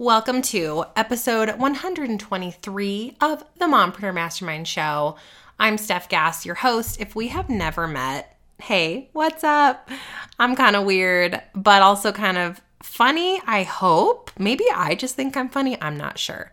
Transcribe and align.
Welcome 0.00 0.40
to 0.44 0.86
episode 0.96 1.58
123 1.58 3.16
of 3.20 3.44
the 3.58 3.66
Mompreneur 3.66 4.14
Mastermind 4.14 4.66
Show. 4.66 5.16
I'm 5.58 5.76
Stef 5.76 6.08
Gass, 6.08 6.46
your 6.46 6.54
host. 6.54 6.98
If 6.98 7.14
we 7.14 7.28
have 7.28 7.50
never 7.50 7.86
met, 7.86 8.34
hey, 8.62 9.10
what's 9.12 9.44
up? 9.44 9.90
I'm 10.38 10.56
kind 10.56 10.74
of 10.74 10.86
weird, 10.86 11.42
but 11.54 11.82
also 11.82 12.12
kind 12.12 12.38
of 12.38 12.62
funny, 12.82 13.42
I 13.46 13.62
hope. 13.62 14.30
Maybe 14.38 14.64
I 14.74 14.94
just 14.94 15.16
think 15.16 15.36
I'm 15.36 15.50
funny, 15.50 15.76
I'm 15.82 15.98
not 15.98 16.18
sure. 16.18 16.50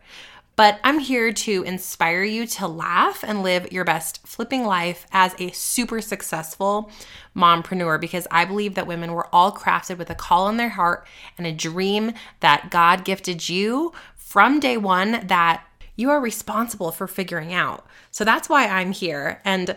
But 0.58 0.80
I'm 0.84 0.98
here 0.98 1.32
to 1.32 1.64
inspire 1.64 2.24
you 2.24 2.48
to 2.48 2.68
laugh 2.68 3.24
and 3.24 3.44
live 3.44 3.72
your 3.72 3.86
best 3.86 4.26
flipping 4.26 4.66
life 4.66 5.06
as 5.12 5.36
a 5.40 5.52
super 5.52 6.02
successful 6.02 6.92
mompreneur 7.36 8.02
because 8.02 8.28
I 8.32 8.44
believe 8.44 8.74
that 8.74 8.88
women 8.88 9.14
were 9.14 9.34
all 9.34 9.52
crafted 9.52 10.00
with 10.00 10.10
a 10.10 10.16
call 10.16 10.50
in 10.50 10.58
their 10.58 10.70
heart 10.70 11.06
and 11.38 11.46
a 11.46 11.54
dream 11.54 12.14
that 12.40 12.72
God 12.72 13.06
gifted 13.06 13.48
you 13.48 13.94
from 14.16 14.60
day 14.60 14.78
one 14.78 15.28
that 15.28 15.64
you 15.96 16.10
are 16.10 16.20
responsible 16.20 16.92
for 16.92 17.08
figuring 17.08 17.54
out. 17.54 17.86
So 18.10 18.24
that's 18.26 18.50
why 18.50 18.68
I'm 18.68 18.92
here. 18.92 19.42
And 19.46 19.76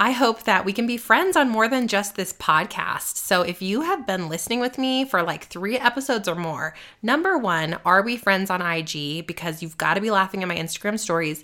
I 0.00 0.12
hope 0.12 0.44
that 0.44 0.64
we 0.64 0.72
can 0.72 0.86
be 0.86 0.96
friends 0.96 1.36
on 1.36 1.48
more 1.48 1.66
than 1.66 1.88
just 1.88 2.14
this 2.14 2.32
podcast. 2.32 3.16
So, 3.16 3.42
if 3.42 3.60
you 3.60 3.80
have 3.80 4.06
been 4.06 4.28
listening 4.28 4.60
with 4.60 4.78
me 4.78 5.04
for 5.04 5.24
like 5.24 5.46
three 5.46 5.76
episodes 5.76 6.28
or 6.28 6.36
more, 6.36 6.72
number 7.02 7.36
one, 7.36 7.78
are 7.84 8.02
we 8.02 8.16
friends 8.16 8.48
on 8.48 8.62
IG? 8.62 9.26
Because 9.26 9.60
you've 9.60 9.76
got 9.76 9.94
to 9.94 10.00
be 10.00 10.12
laughing 10.12 10.42
at 10.42 10.48
my 10.48 10.54
Instagram 10.54 11.00
stories 11.00 11.42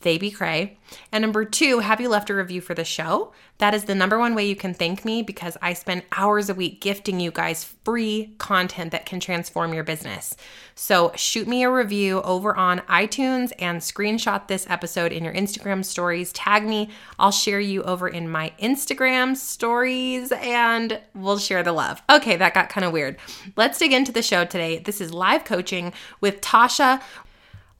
they 0.00 0.18
be 0.18 0.30
cray. 0.30 0.78
And 1.10 1.22
number 1.22 1.44
two, 1.44 1.80
have 1.80 2.00
you 2.00 2.08
left 2.08 2.30
a 2.30 2.34
review 2.34 2.60
for 2.60 2.74
the 2.74 2.84
show? 2.84 3.32
That 3.58 3.74
is 3.74 3.84
the 3.84 3.94
number 3.94 4.18
one 4.18 4.34
way 4.34 4.46
you 4.46 4.54
can 4.54 4.74
thank 4.74 5.04
me 5.04 5.22
because 5.22 5.56
I 5.62 5.72
spend 5.72 6.02
hours 6.12 6.50
a 6.50 6.54
week 6.54 6.80
gifting 6.80 7.20
you 7.20 7.30
guys 7.30 7.64
free 7.84 8.34
content 8.36 8.92
that 8.92 9.06
can 9.06 9.18
transform 9.18 9.72
your 9.72 9.82
business. 9.82 10.36
So 10.74 11.10
shoot 11.16 11.48
me 11.48 11.62
a 11.62 11.70
review 11.70 12.20
over 12.20 12.54
on 12.54 12.80
iTunes 12.80 13.52
and 13.58 13.80
screenshot 13.80 14.46
this 14.46 14.66
episode 14.68 15.10
in 15.10 15.24
your 15.24 15.32
Instagram 15.32 15.82
stories. 15.82 16.32
Tag 16.32 16.64
me. 16.66 16.90
I'll 17.18 17.32
share 17.32 17.60
you 17.60 17.82
over 17.84 18.08
in 18.08 18.28
my 18.28 18.52
Instagram 18.62 19.36
stories 19.36 20.32
and 20.32 21.00
we'll 21.14 21.38
share 21.38 21.62
the 21.62 21.72
love. 21.72 22.02
Okay, 22.10 22.36
that 22.36 22.52
got 22.52 22.68
kind 22.68 22.84
of 22.84 22.92
weird. 22.92 23.16
Let's 23.56 23.78
dig 23.78 23.92
into 23.92 24.12
the 24.12 24.22
show 24.22 24.44
today. 24.44 24.78
This 24.78 25.00
is 25.00 25.14
live 25.14 25.44
coaching 25.44 25.94
with 26.20 26.42
Tasha 26.42 27.00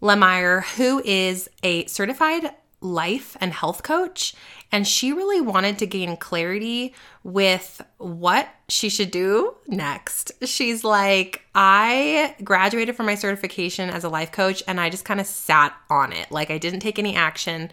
Lemyre, 0.01 0.63
who 0.77 1.03
is 1.05 1.49
a 1.63 1.87
certified 1.87 2.51
life 2.81 3.37
and 3.41 3.53
health 3.53 3.83
coach. 3.83 4.35
And 4.73 4.87
she 4.87 5.13
really 5.13 5.41
wanted 5.41 5.79
to 5.79 5.87
gain 5.87 6.17
clarity 6.17 6.95
with 7.23 7.83
what 7.99 8.49
she 8.69 8.89
should 8.89 9.11
do 9.11 9.55
next. 9.67 10.33
She's 10.45 10.85
like, 10.85 11.43
I 11.55 12.35
graduated 12.43 12.97
from 12.97 13.07
my 13.07 13.15
certification 13.15 13.91
as 13.91 14.05
a 14.05 14.09
life 14.09 14.33
coach 14.33 14.63
and 14.67 14.81
I 14.81 14.91
just 14.91 15.05
kind 15.05 15.21
of 15.21 15.27
sat 15.27 15.75
on 15.89 16.13
it. 16.13 16.31
Like, 16.31 16.51
I 16.51 16.59
didn't 16.59 16.81
take 16.81 16.99
any 16.99 17.15
action. 17.15 17.71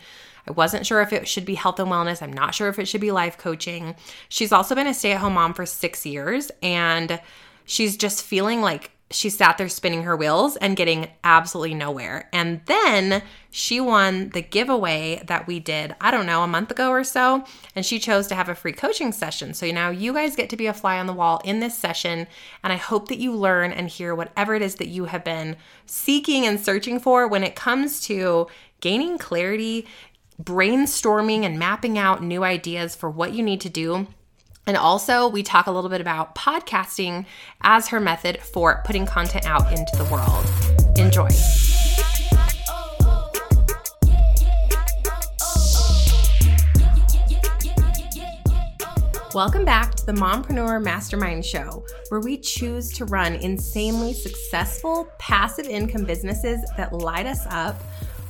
I 0.47 0.51
wasn't 0.51 0.85
sure 0.85 1.01
if 1.01 1.13
it 1.13 1.27
should 1.27 1.45
be 1.45 1.55
health 1.55 1.79
and 1.79 1.89
wellness. 1.89 2.21
I'm 2.21 2.33
not 2.33 2.53
sure 2.53 2.69
if 2.69 2.77
it 2.77 2.87
should 2.87 3.01
be 3.01 3.11
life 3.11 3.37
coaching. 3.37 3.95
She's 4.29 4.51
also 4.51 4.75
been 4.75 4.87
a 4.87 4.93
stay 4.93 5.13
at 5.13 5.21
home 5.21 5.33
mom 5.33 5.53
for 5.53 5.65
six 5.65 6.05
years 6.05 6.51
and 6.61 7.19
she's 7.65 7.97
just 7.97 8.23
feeling 8.23 8.61
like 8.61 8.91
she 9.13 9.29
sat 9.29 9.57
there 9.57 9.69
spinning 9.69 10.03
her 10.03 10.15
wheels 10.15 10.55
and 10.57 10.75
getting 10.75 11.07
absolutely 11.23 11.75
nowhere. 11.75 12.29
And 12.33 12.61
then 12.65 13.21
she 13.51 13.79
won 13.79 14.29
the 14.29 14.41
giveaway 14.41 15.21
that 15.27 15.45
we 15.45 15.59
did, 15.59 15.95
I 16.01 16.09
don't 16.09 16.25
know, 16.25 16.41
a 16.41 16.47
month 16.47 16.71
ago 16.71 16.89
or 16.89 17.03
so. 17.03 17.43
And 17.75 17.85
she 17.85 17.99
chose 17.99 18.27
to 18.27 18.35
have 18.35 18.49
a 18.49 18.55
free 18.55 18.73
coaching 18.73 19.11
session. 19.11 19.53
So 19.53 19.69
now 19.71 19.89
you 19.89 20.13
guys 20.13 20.35
get 20.35 20.49
to 20.49 20.57
be 20.57 20.65
a 20.65 20.73
fly 20.73 20.99
on 20.99 21.05
the 21.05 21.13
wall 21.13 21.41
in 21.45 21.59
this 21.59 21.77
session. 21.77 22.27
And 22.63 22.73
I 22.73 22.77
hope 22.77 23.07
that 23.09 23.19
you 23.19 23.33
learn 23.33 23.71
and 23.71 23.87
hear 23.87 24.15
whatever 24.15 24.55
it 24.55 24.63
is 24.63 24.75
that 24.75 24.87
you 24.87 25.05
have 25.05 25.23
been 25.23 25.57
seeking 25.85 26.45
and 26.45 26.59
searching 26.59 26.99
for 26.99 27.27
when 27.27 27.43
it 27.43 27.55
comes 27.55 28.01
to 28.07 28.47
gaining 28.81 29.19
clarity, 29.19 29.85
brainstorming, 30.41 31.43
and 31.43 31.59
mapping 31.59 31.97
out 31.97 32.23
new 32.23 32.43
ideas 32.43 32.95
for 32.95 33.09
what 33.09 33.33
you 33.33 33.43
need 33.43 33.61
to 33.61 33.69
do 33.69 34.07
and 34.65 34.77
also, 34.77 35.27
we 35.27 35.43
talk 35.43 35.67
a 35.67 35.71
little 35.71 35.89
bit 35.89 35.99
about 35.99 36.35
podcasting 36.35 37.25
as 37.61 37.89
her 37.89 37.99
method 37.99 38.39
for 38.39 38.81
putting 38.85 39.05
content 39.05 39.45
out 39.45 39.69
into 39.71 39.95
the 39.97 40.05
world. 40.05 40.45
Enjoy. 40.97 41.27
Welcome 49.35 49.65
back 49.65 49.95
to 49.95 50.05
the 50.05 50.13
Mompreneur 50.13 50.81
Mastermind 50.81 51.43
Show, 51.43 51.83
where 52.09 52.21
we 52.21 52.37
choose 52.37 52.93
to 52.93 53.05
run 53.05 53.33
insanely 53.33 54.13
successful 54.13 55.09
passive 55.17 55.65
income 55.65 56.05
businesses 56.05 56.63
that 56.77 56.93
light 56.93 57.25
us 57.25 57.45
up 57.49 57.75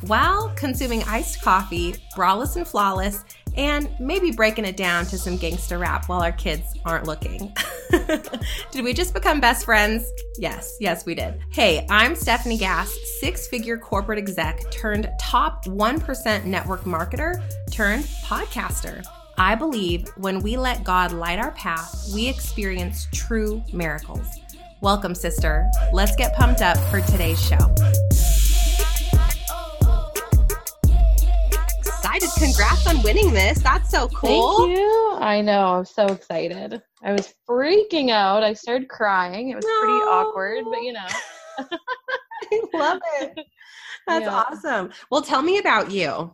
while 0.08 0.52
consuming 0.56 1.04
iced 1.04 1.42
coffee, 1.42 1.94
braless 2.16 2.56
and 2.56 2.68
flawless, 2.68 3.24
and 3.56 3.90
maybe 4.00 4.32
breaking 4.32 4.66
it 4.66 4.78
down 4.78 5.06
to 5.08 5.18
some 5.18 5.38
gangster 5.38 5.78
rap 5.78 6.10
while 6.10 6.22
our 6.22 6.32
kids 6.32 6.74
aren't 6.86 7.06
looking. 7.06 7.56
did 8.72 8.84
we 8.84 8.94
just 8.94 9.14
become 9.14 9.40
best 9.40 9.66
friends? 9.66 10.12
Yes, 10.38 10.78
yes, 10.80 11.06
we 11.06 11.16
did. 11.16 11.40
Hey, 11.50 11.86
I'm 11.90 12.14
Stefanie 12.14 12.60
Gass, 12.60 12.96
six 13.20 13.48
figure 13.48 13.78
corporate 13.78 14.20
exec 14.20 14.60
turned 14.72 15.10
top 15.20 15.66
1% 15.66 16.46
network 16.46 16.82
marketer 16.82 17.42
turned 17.72 18.06
podcaster. 18.26 19.04
I 19.38 19.56
believe 19.56 20.08
when 20.18 20.42
we 20.42 20.58
let 20.58 20.84
God 20.84 21.12
light 21.12 21.40
our 21.40 21.52
path, 21.52 22.12
we 22.14 22.28
experience 22.28 23.08
true 23.12 23.64
miracles. 23.74 24.28
Welcome, 24.82 25.16
sister. 25.16 25.66
Let's 25.92 26.16
get 26.16 26.36
pumped 26.36 26.62
up 26.62 26.78
for 26.92 27.02
today's 27.02 27.42
show. 27.42 27.74
Excited. 32.16 32.44
Congrats 32.44 32.88
on 32.88 33.02
winning 33.02 33.34
this. 33.34 33.60
That's 33.60 33.90
so 33.90 34.08
cool. 34.10 34.66
Thank 34.68 34.78
you. 34.78 35.18
I 35.20 35.42
know. 35.42 35.76
I'm 35.76 35.86
so 35.86 36.06
excited. 36.08 36.82
I 37.04 37.12
was 37.12 37.34
freaking 37.50 38.10
out. 38.10 38.44
I 38.44 38.54
started 38.54 38.90
crying. 38.90 39.50
It 39.50 39.56
was 39.56 39.66
no. 39.66 39.80
pretty 39.82 40.04
awkward, 40.06 40.66
but 40.66 40.82
you 40.82 40.94
know. 40.94 41.08
I 41.60 42.62
love 42.74 43.00
it. 43.22 43.46
That's 44.08 44.26
yeah. 44.26 44.44
awesome. 44.44 44.92
Well, 45.10 45.22
tell 45.22 45.42
me 45.42 45.60
about 45.60 45.92
you. 45.92 46.34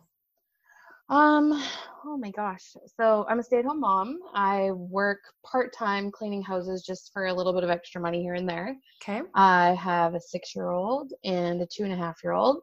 Um, 1.08 1.62
oh 2.04 2.16
my 2.16 2.30
gosh. 2.30 2.76
So 2.96 3.26
I'm 3.28 3.40
a 3.40 3.42
stay-at-home 3.42 3.80
mom. 3.80 4.18
I 4.34 4.70
work 4.72 5.18
part-time 5.44 6.10
cleaning 6.10 6.42
houses 6.42 6.84
just 6.86 7.12
for 7.12 7.26
a 7.26 7.34
little 7.34 7.52
bit 7.52 7.64
of 7.64 7.70
extra 7.70 8.00
money 8.00 8.22
here 8.22 8.34
and 8.34 8.48
there. 8.48 8.76
Okay. 9.02 9.22
I 9.34 9.70
have 9.74 10.14
a 10.14 10.20
six-year-old 10.20 11.12
and 11.24 11.62
a 11.62 11.66
two 11.66 11.84
and 11.84 11.92
a 11.92 11.96
half-year-old. 11.96 12.62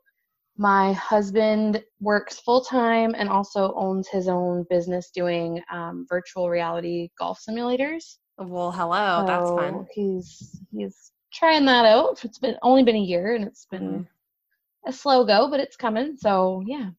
My 0.58 0.94
husband 0.94 1.84
works 2.00 2.40
full 2.40 2.62
time 2.62 3.14
and 3.16 3.30
also 3.30 3.74
owns 3.76 4.08
his 4.08 4.28
own 4.28 4.66
business 4.70 5.12
doing 5.12 5.62
um, 5.72 6.06
virtual 6.10 6.50
reality 6.50 7.10
golf 7.18 7.40
simulators. 7.48 8.18
Well, 8.40 8.72
hello, 8.72 9.22
so 9.22 9.28
that's 9.28 9.50
fun. 9.50 9.88
He's 9.94 10.60
he's 10.72 11.12
trying 11.32 11.66
that 11.66 11.86
out. 11.86 12.24
It's 12.24 12.40
been 12.40 12.56
only 12.64 12.84
been 12.84 12.96
a 12.96 13.00
year 13.00 13.36
and 13.36 13.46
it's 13.46 13.66
been 13.66 13.90
mm-hmm. 13.90 14.90
a 14.90 14.94
slow 14.94 15.24
go, 15.26 15.50
but 15.50 15.60
it's 15.60 15.76
coming. 15.76 16.18
So 16.18 16.64
yeah, 16.66 16.90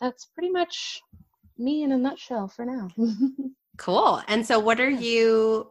that's 0.00 0.26
pretty 0.26 0.50
much 0.50 1.00
me 1.58 1.82
in 1.82 1.92
a 1.92 1.98
nutshell 1.98 2.48
for 2.48 2.64
now. 2.64 2.88
cool. 3.76 4.22
And 4.28 4.46
so, 4.46 4.58
what 4.58 4.80
are 4.80 4.90
you 4.90 5.68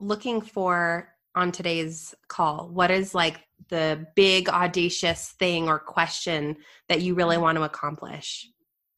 looking 0.00 0.40
for 0.40 1.08
on 1.38 1.52
today's 1.52 2.14
call? 2.28 2.68
What 2.68 2.90
is 2.90 3.14
like 3.14 3.40
the 3.68 4.06
big 4.14 4.48
audacious 4.48 5.30
thing 5.38 5.68
or 5.68 5.78
question 5.78 6.56
that 6.88 7.02
you 7.02 7.14
really 7.14 7.38
want 7.38 7.56
to 7.56 7.64
accomplish? 7.64 8.46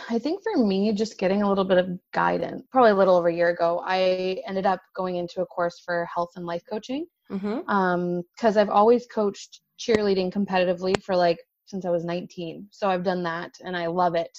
I 0.08 0.18
think 0.18 0.42
for 0.42 0.56
me, 0.56 0.92
just 0.92 1.18
getting 1.18 1.42
a 1.42 1.48
little 1.48 1.64
bit 1.64 1.78
of 1.78 1.90
guidance, 2.12 2.62
probably 2.72 2.92
a 2.92 2.94
little 2.94 3.16
over 3.16 3.28
a 3.28 3.34
year 3.34 3.50
ago, 3.50 3.82
I 3.84 4.42
ended 4.46 4.64
up 4.64 4.80
going 4.96 5.16
into 5.16 5.42
a 5.42 5.46
course 5.46 5.82
for 5.84 6.08
health 6.12 6.30
and 6.36 6.46
life 6.46 6.62
coaching. 6.68 7.06
Because 7.28 7.42
mm-hmm. 7.42 7.70
um, 7.70 8.24
I've 8.42 8.70
always 8.70 9.06
coached 9.06 9.60
cheerleading 9.78 10.32
competitively 10.32 11.00
for 11.02 11.14
like 11.14 11.38
since 11.66 11.84
I 11.84 11.90
was 11.90 12.04
19. 12.04 12.66
So 12.70 12.88
I've 12.88 13.04
done 13.04 13.22
that 13.24 13.52
and 13.64 13.76
I 13.76 13.86
love 13.86 14.14
it. 14.14 14.36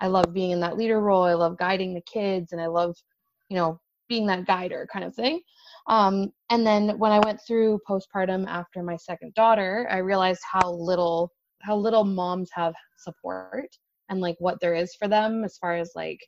I 0.00 0.08
love 0.08 0.34
being 0.34 0.50
in 0.50 0.60
that 0.60 0.76
leader 0.76 1.00
role. 1.00 1.22
I 1.22 1.34
love 1.34 1.56
guiding 1.58 1.94
the 1.94 2.02
kids 2.02 2.52
and 2.52 2.60
I 2.60 2.66
love, 2.66 2.96
you 3.48 3.56
know, 3.56 3.80
being 4.08 4.26
that 4.26 4.46
guider 4.46 4.86
kind 4.92 5.04
of 5.04 5.14
thing. 5.14 5.40
Um, 5.86 6.30
and 6.50 6.66
then 6.66 6.98
when 6.98 7.12
I 7.12 7.20
went 7.20 7.40
through 7.46 7.80
postpartum 7.88 8.46
after 8.46 8.82
my 8.82 8.96
second 8.96 9.34
daughter, 9.34 9.86
I 9.90 9.98
realized 9.98 10.42
how 10.50 10.72
little 10.72 11.30
how 11.62 11.76
little 11.76 12.04
moms 12.04 12.50
have 12.52 12.74
support 12.98 13.68
and 14.10 14.20
like 14.20 14.36
what 14.38 14.60
there 14.60 14.74
is 14.74 14.94
for 14.94 15.08
them 15.08 15.44
as 15.44 15.56
far 15.56 15.76
as 15.76 15.92
like 15.94 16.18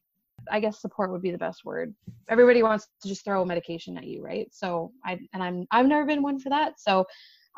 I 0.51 0.61
guess 0.61 0.81
support 0.81 1.11
would 1.11 1.23
be 1.23 1.31
the 1.31 1.39
best 1.39 1.65
word. 1.65 1.95
Everybody 2.29 2.63
wants 2.63 2.87
to 3.03 3.09
just 3.09 3.25
throw 3.25 3.45
medication 3.45 3.97
at 3.99 4.07
you, 4.07 4.23
right? 4.23 4.49
So 4.53 4.93
I 5.05 5.19
and 5.33 5.43
I'm 5.43 5.67
I've 5.71 5.87
never 5.87 6.07
been 6.07 6.23
one 6.23 6.39
for 6.39 6.51
that. 6.51 6.75
So 6.79 7.05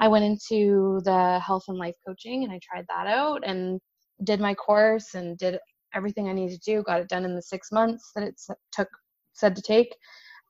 I 0.01 0.09
went 0.09 0.25
into 0.25 1.01
the 1.05 1.41
health 1.41 1.65
and 1.69 1.79
life 1.79 1.97
coaching 2.07 2.45
and 2.45 2.53
I 2.53 2.61
tried 2.63 2.87
that 2.89 3.09
out 3.09 3.43
and 3.45 3.81
did 4.25 4.41
my 4.41 4.55
course 4.55 5.15
and 5.15 5.37
did 5.37 5.59
everything 5.95 6.29
I 6.29 6.33
needed 6.33 6.61
to 6.63 6.71
do, 6.73 6.83
got 6.83 7.01
it 7.01 7.09
done 7.09 7.25
in 7.25 7.35
the 7.35 7.43
6 7.43 7.73
months 7.73 8.13
that 8.15 8.25
it 8.25 8.41
took 8.73 8.89
said 9.33 9.57
to 9.57 9.63
take 9.63 9.95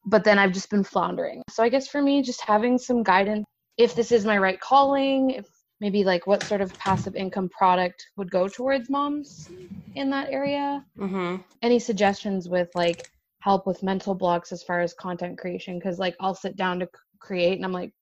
but 0.09 0.25
then 0.25 0.39
I've 0.39 0.53
just 0.53 0.71
been 0.71 0.85
floundering. 0.85 1.43
So 1.51 1.63
I 1.63 1.69
guess 1.69 1.89
for 1.89 2.03
me, 2.03 2.23
just 2.23 2.41
having 2.41 2.79
some 2.79 3.03
guidance 3.03 3.45
if 3.77 3.95
this 3.95 4.11
is 4.11 4.25
my 4.25 4.39
right 4.39 4.59
calling, 4.61 5.31
if 5.31 5.47
maybe 5.81 6.03
like 6.03 6.27
what 6.27 6.43
sort 6.43 6.61
of 6.61 6.77
passive 6.79 7.15
income 7.15 7.49
product 7.51 8.05
would 8.17 8.31
go 8.31 8.49
towards 8.49 8.91
moms 8.91 9.49
in 9.95 10.11
that 10.11 10.29
area. 10.31 10.85
Mm-hmm. 10.99 11.37
Any 11.63 11.79
suggestions 11.79 12.49
with 12.49 12.69
like 12.75 13.09
help 13.41 13.67
with 13.67 13.83
mental 13.85 14.15
blocks 14.15 14.51
as 14.51 14.63
far 14.65 14.81
as 14.81 14.93
content 14.95 15.39
creation? 15.39 15.79
Because 15.79 15.99
like 16.01 16.17
I'll 16.21 16.35
sit 16.35 16.57
down 16.57 16.81
to 16.81 16.89
create 17.21 17.55
and 17.55 17.65
I'm 17.65 17.73
like, 17.73 17.93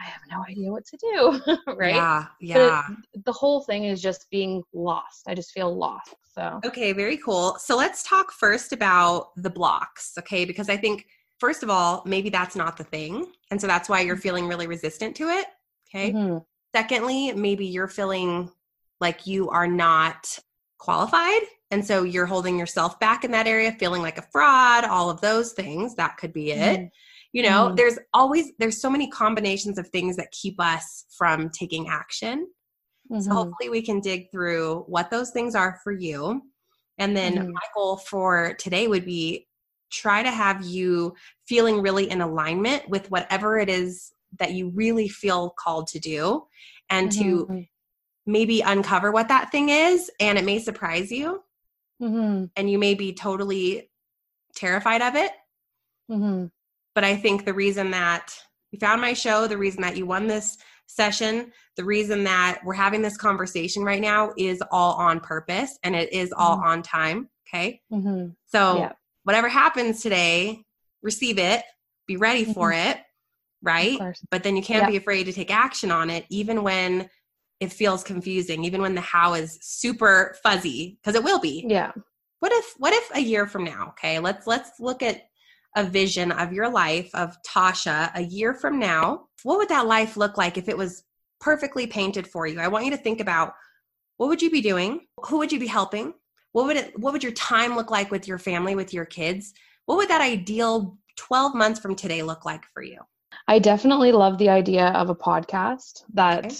I 0.00 0.04
have 0.04 0.20
no 0.30 0.44
idea 0.48 0.70
what 0.70 0.84
to 0.86 0.96
do, 0.96 1.56
right? 1.74 1.96
Yeah, 1.96 2.26
yeah. 2.40 2.82
The 3.24 3.32
whole 3.32 3.62
thing 3.62 3.84
is 3.84 4.00
just 4.00 4.30
being 4.30 4.62
lost. 4.72 5.24
I 5.26 5.34
just 5.34 5.50
feel 5.50 5.76
lost. 5.76 6.14
So 6.32 6.60
Okay, 6.64 6.92
very 6.92 7.16
cool. 7.16 7.56
So 7.58 7.76
let's 7.76 8.04
talk 8.04 8.30
first 8.30 8.72
about 8.72 9.30
the 9.36 9.50
blocks, 9.50 10.12
okay? 10.20 10.44
Because 10.44 10.68
I 10.68 10.76
think, 10.76 11.06
first 11.38 11.62
of 11.62 11.70
all, 11.70 12.02
maybe 12.06 12.30
that's 12.30 12.56
not 12.56 12.76
the 12.76 12.84
thing. 12.84 13.32
And 13.50 13.60
so 13.60 13.66
that's 13.66 13.88
why 13.88 14.00
you're 14.00 14.16
feeling 14.16 14.46
really 14.46 14.66
resistant 14.66 15.16
to 15.16 15.28
it, 15.28 15.46
okay? 15.88 16.12
Mhm. 16.12 16.44
Secondly, 16.74 17.32
maybe 17.32 17.66
you're 17.66 17.88
feeling 17.88 18.50
like 19.00 19.26
you 19.26 19.48
are 19.50 19.66
not 19.68 20.38
qualified. 20.78 21.42
And 21.70 21.84
so 21.84 22.02
you're 22.02 22.26
holding 22.26 22.58
yourself 22.58 22.98
back 23.00 23.24
in 23.24 23.30
that 23.32 23.46
area, 23.46 23.72
feeling 23.72 24.02
like 24.02 24.18
a 24.18 24.22
fraud, 24.22 24.84
all 24.84 25.10
of 25.10 25.20
those 25.20 25.52
things. 25.52 25.94
That 25.96 26.16
could 26.16 26.32
be 26.32 26.52
it. 26.52 26.80
Mhm. 26.80 26.90
You 27.32 27.42
know, 27.42 27.72
Mhm. 27.72 27.76
there's 27.76 27.98
always 28.14 28.52
there's 28.58 28.80
so 28.80 28.88
many 28.90 29.08
combinations 29.10 29.78
of 29.78 29.88
things 29.88 30.16
that 30.16 30.30
keep 30.32 30.60
us 30.60 31.04
from 31.16 31.50
taking 31.50 31.88
action. 31.88 32.48
So 33.18 33.30
Mhm. 33.30 33.34
hopefully 33.34 33.68
we 33.70 33.82
can 33.82 34.00
dig 34.00 34.30
through 34.30 34.84
what 34.88 35.10
those 35.10 35.30
things 35.30 35.54
are 35.54 35.80
for 35.84 35.92
you. 35.92 36.42
And 36.98 37.16
then 37.16 37.34
Mhm. 37.34 37.52
my 37.52 37.66
goal 37.74 37.96
for 37.98 38.54
today 38.54 38.88
would 38.88 39.04
be 39.04 39.47
try 39.90 40.22
to 40.22 40.30
have 40.30 40.64
you 40.64 41.14
feeling 41.46 41.80
really 41.80 42.10
in 42.10 42.20
alignment 42.20 42.88
with 42.88 43.10
whatever 43.10 43.58
it 43.58 43.68
is 43.68 44.12
that 44.38 44.52
you 44.52 44.70
really 44.70 45.08
feel 45.08 45.50
called 45.58 45.86
to 45.88 45.98
do 45.98 46.46
and 46.90 47.10
to 47.12 47.46
Mhm. 47.46 47.68
maybe 48.26 48.60
uncover 48.60 49.10
what 49.10 49.28
that 49.28 49.50
thing 49.50 49.70
is 49.70 50.10
and 50.20 50.36
it 50.38 50.44
may 50.44 50.58
surprise 50.58 51.10
you 51.10 51.42
Mhm. 52.00 52.50
and 52.54 52.70
you 52.70 52.78
may 52.78 52.94
be 52.94 53.12
totally 53.14 53.90
terrified 54.54 55.00
of 55.00 55.14
it 55.14 55.32
Mhm. 56.10 56.50
but 56.94 57.04
I 57.04 57.16
think 57.16 57.44
the 57.44 57.54
reason 57.54 57.90
that 57.92 58.34
you 58.70 58.78
found 58.78 59.00
my 59.00 59.14
show, 59.14 59.46
the 59.46 59.56
reason 59.56 59.80
that 59.80 59.96
you 59.96 60.04
won 60.04 60.26
this 60.26 60.58
session, 60.86 61.52
the 61.76 61.84
reason 61.84 62.24
that 62.24 62.60
we're 62.64 62.74
having 62.74 63.00
this 63.00 63.16
conversation 63.16 63.82
right 63.82 64.00
now 64.00 64.32
is 64.36 64.62
all 64.70 64.94
on 64.94 65.20
purpose 65.20 65.78
and 65.82 65.96
it 65.96 66.12
is 66.12 66.32
all 66.32 66.58
Mhm. 66.58 66.64
on 66.64 66.82
time. 66.82 67.30
Okay. 67.46 67.80
Mhm. 67.90 68.36
So, 68.44 68.76
Yeah. 68.78 68.92
Whatever 69.28 69.46
happens 69.50 70.00
today, 70.00 70.62
receive 71.02 71.38
it, 71.38 71.62
be 72.06 72.16
ready 72.16 72.44
mm-hmm. 72.44 72.52
for 72.52 72.72
it, 72.72 72.96
right? 73.60 73.98
But 74.30 74.42
then 74.42 74.56
you 74.56 74.62
can't 74.62 74.84
Yeah. 74.84 74.90
be 74.92 74.96
afraid 74.96 75.24
to 75.24 75.34
take 75.34 75.50
action 75.54 75.90
on 75.90 76.08
it, 76.08 76.24
even 76.30 76.62
when 76.62 77.10
it 77.60 77.70
feels 77.70 78.02
confusing, 78.02 78.64
even 78.64 78.80
when 78.80 78.94
the 78.94 79.02
how 79.02 79.34
is 79.34 79.58
super 79.60 80.34
fuzzy, 80.42 80.98
because 80.98 81.14
it 81.14 81.22
will 81.22 81.40
be. 81.40 81.66
Yeah. 81.68 81.92
what 82.38 82.52
if 82.52 82.74
what 82.78 82.94
if 82.94 83.10
a 83.14 83.20
year 83.20 83.46
from 83.46 83.64
now 83.64 83.88
okay 83.88 84.18
let's 84.20 84.46
let's 84.46 84.70
look 84.78 85.02
at 85.02 85.24
a 85.76 85.84
vision 85.84 86.32
of 86.32 86.52
your 86.54 86.70
life 86.70 87.10
of 87.14 87.36
tasha 87.42 88.10
a 88.14 88.22
year 88.22 88.54
from 88.54 88.78
now. 88.78 89.26
What 89.42 89.58
would 89.58 89.68
that 89.68 89.86
life 89.86 90.16
look 90.16 90.38
like 90.38 90.56
if 90.56 90.70
it 90.70 90.78
was 90.78 91.04
perfectly 91.38 91.86
painted 91.86 92.26
for 92.26 92.46
you? 92.46 92.60
I 92.60 92.68
want 92.68 92.86
you 92.86 92.92
to 92.92 92.96
think 92.96 93.20
about 93.20 93.52
what 94.16 94.28
would 94.28 94.40
you 94.40 94.50
be 94.50 94.62
doing? 94.62 95.06
Who 95.26 95.36
would 95.38 95.52
you 95.52 95.60
be 95.60 95.66
helping 95.66 96.14
what 96.58 96.66
would 96.66 96.76
it 96.76 96.98
what 96.98 97.12
would 97.12 97.22
your 97.22 97.32
time 97.32 97.76
look 97.76 97.90
like 97.90 98.10
with 98.10 98.26
your 98.26 98.38
family 98.38 98.74
with 98.74 98.92
your 98.92 99.04
kids 99.04 99.54
what 99.86 99.96
would 99.96 100.08
that 100.08 100.20
ideal 100.20 100.98
12 101.16 101.54
months 101.54 101.78
from 101.78 101.94
today 101.94 102.22
look 102.22 102.44
like 102.44 102.64
for 102.74 102.82
you 102.82 102.98
I 103.46 103.58
definitely 103.58 104.12
love 104.12 104.38
the 104.38 104.48
idea 104.48 104.88
of 104.88 105.10
a 105.10 105.14
podcast. 105.14 106.04
That 106.14 106.46
Okay. 106.46 106.56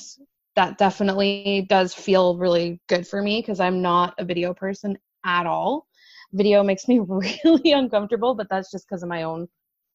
that 0.56 0.78
definitely 0.78 1.66
does 1.68 1.94
feel 1.94 2.36
really 2.36 2.80
good 2.88 3.06
for 3.06 3.22
me 3.22 3.40
because 3.40 3.60
I'm 3.60 3.80
not 3.82 4.14
a 4.18 4.24
video 4.24 4.54
person 4.54 4.98
at 5.24 5.46
all. 5.46 5.86
Video 6.32 6.62
makes 6.62 6.88
me 6.88 6.98
really 7.44 7.72
uncomfortable, 7.72 8.34
but 8.34 8.48
that's 8.50 8.70
just 8.70 8.88
because 8.88 9.02
of 9.02 9.08
my 9.08 9.22
own 9.22 9.48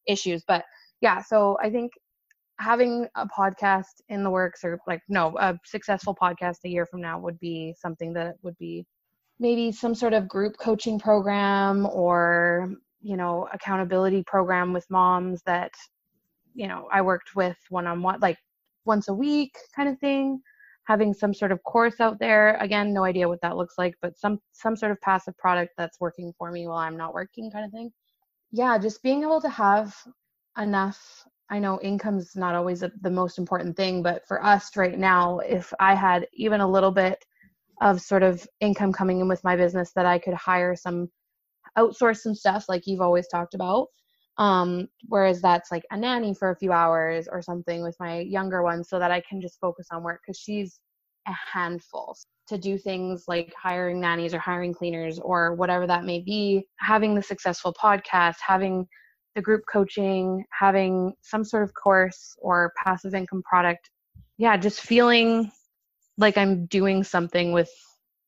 issues. 0.07 0.44
But 0.47 0.65
yeah, 1.01 1.21
so 1.21 1.57
I 1.61 1.69
think 1.69 1.91
having 2.59 3.07
a 3.15 3.27
podcast 3.27 4.01
in 4.09 4.23
the 4.23 4.29
works 4.29 4.63
or 4.63 4.79
like 4.88 5.01
no, 5.09 5.35
a 5.39 5.57
successful 5.65 6.15
podcast 6.19 6.57
a 6.65 6.69
year 6.69 6.85
from 6.85 7.01
now 7.01 7.19
would 7.19 7.39
be 7.39 7.73
something 7.77 8.13
that 8.13 8.35
would 8.44 8.57
be 8.57 8.85
maybe 9.44 9.74
some 9.74 9.94
sort 9.94 10.13
of 10.13 10.25
group 10.25 10.56
coaching 10.57 10.98
program 10.98 11.86
or 11.88 12.74
you 13.01 13.18
know 13.18 13.48
accountability 13.54 14.24
program 14.25 14.72
with 14.72 14.90
moms 14.90 15.44
that 15.45 15.74
you 16.56 16.68
know 16.68 16.88
i 16.94 17.01
worked 17.01 17.36
with 17.36 17.57
one 17.69 17.86
on 17.86 18.01
one 18.01 18.18
like 18.22 18.38
once 18.86 19.10
a 19.10 19.13
week 19.13 19.54
kind 19.75 19.90
of 19.90 20.00
thing 20.00 20.42
having 20.86 21.13
some 21.13 21.34
sort 21.34 21.54
of 21.54 21.63
course 21.63 22.01
out 22.01 22.19
there. 22.19 22.57
Again 22.60 22.94
no 22.94 23.06
idea 23.06 23.28
what 23.28 23.42
that 23.42 23.57
looks 23.57 23.75
like 23.78 23.95
but 24.01 24.18
some 24.18 24.40
some 24.54 24.75
sort 24.78 24.94
of 24.94 25.01
passive 25.01 25.38
product 25.38 25.74
that's 25.78 26.00
working 26.00 26.34
for 26.38 26.50
me 26.51 26.68
while 26.68 26.78
i'm 26.78 26.98
not 26.98 27.13
working 27.13 27.51
kind 27.51 27.66
of 27.66 27.72
thing. 27.72 27.92
Yeah 28.51 28.78
just 28.78 29.04
being 29.04 29.24
able 29.24 29.42
to 29.42 29.50
have 29.50 29.94
enough 30.57 31.00
i 31.50 31.60
know 31.60 31.80
income's 31.81 32.36
not 32.36 32.56
always 32.56 32.80
the 32.80 32.92
the 33.01 33.18
most 33.22 33.38
important 33.38 33.75
thing 33.75 34.01
but 34.07 34.25
for 34.28 34.38
us 34.54 34.78
right 34.78 34.98
now 34.98 35.40
if 35.40 35.74
i 35.80 35.94
had 35.95 36.28
even 36.34 36.62
a 36.62 36.74
little 36.75 36.92
bit 36.92 37.25
of 37.81 38.01
sort 38.01 38.23
of 38.23 38.45
income 38.59 38.93
coming 38.93 39.19
in 39.19 39.27
with 39.27 39.43
my 39.43 39.55
business 39.55 39.91
that 39.95 40.05
i 40.05 40.17
could 40.19 40.33
hire 40.33 40.75
some 40.75 41.09
outsource 41.77 42.17
some 42.17 42.35
stuff 42.35 42.65
like 42.69 42.83
you've 42.85 43.01
always 43.01 43.27
talked 43.27 43.53
about. 43.53 43.87
Um 44.37 44.87
whereas 45.07 45.41
that's 45.41 45.71
like 45.71 45.83
a 45.91 45.97
nanny 45.97 46.33
for 46.33 46.49
a 46.49 46.55
few 46.55 46.71
hours 46.71 47.27
or 47.31 47.41
something 47.41 47.83
with 47.83 47.95
my 47.99 48.19
younger 48.19 48.63
one 48.63 48.83
so 48.83 48.99
that 48.99 49.11
i 49.11 49.21
can 49.27 49.41
just 49.41 49.59
focus 49.59 49.87
on 49.91 50.03
work 50.03 50.21
because 50.25 50.39
she's 50.39 50.79
a 51.27 51.33
handful 51.51 52.15
to 52.47 52.57
do 52.57 52.77
things 52.77 53.25
like 53.27 53.53
hiring 53.61 53.99
nannies 54.01 54.33
or 54.33 54.39
hiring 54.39 54.73
cleaners 54.73 55.19
or 55.19 55.55
whatever 55.55 55.87
that 55.87 56.03
may 56.03 56.19
be. 56.19 56.67
Having 56.79 57.15
the 57.15 57.21
successful 57.21 57.73
podcast 57.81 58.35
having 58.45 58.85
the 59.35 59.41
group 59.41 59.61
coaching 59.71 60.43
having 60.51 61.13
some 61.21 61.43
sort 61.43 61.63
of 61.63 61.73
course 61.73 62.35
or 62.39 62.73
passive 62.83 63.13
income 63.13 63.41
product. 63.43 63.89
Yeah 64.37 64.57
just 64.57 64.81
feeling 64.81 65.51
like 66.18 66.38
i'm 66.38 66.65
doing 66.65 67.04
something 67.04 67.51
with 67.51 67.71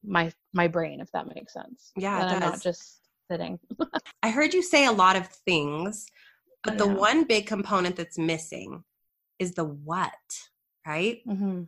my 0.03 0.31
my 0.53 0.67
brain 0.67 1.01
if 1.01 1.11
that 1.11 1.33
makes 1.33 1.53
sense. 1.53 1.91
Yeah, 1.95 2.15
i'm 2.17 2.39
not 2.39 2.61
just 2.61 3.01
sitting. 3.29 3.59
I 4.23 4.29
heard 4.29 4.53
you 4.53 4.61
say 4.61 4.85
a 4.85 4.91
lot 4.91 5.15
of 5.15 5.27
things 5.27 6.05
but 6.63 6.77
the 6.79 6.87
one 6.87 7.25
big 7.25 7.45
component 7.45 7.95
that's 7.95 8.17
missing 8.17 8.83
is 9.39 9.53
the 9.53 9.65
what 9.65 10.13
right? 10.85 11.19
Hmm 11.25 11.63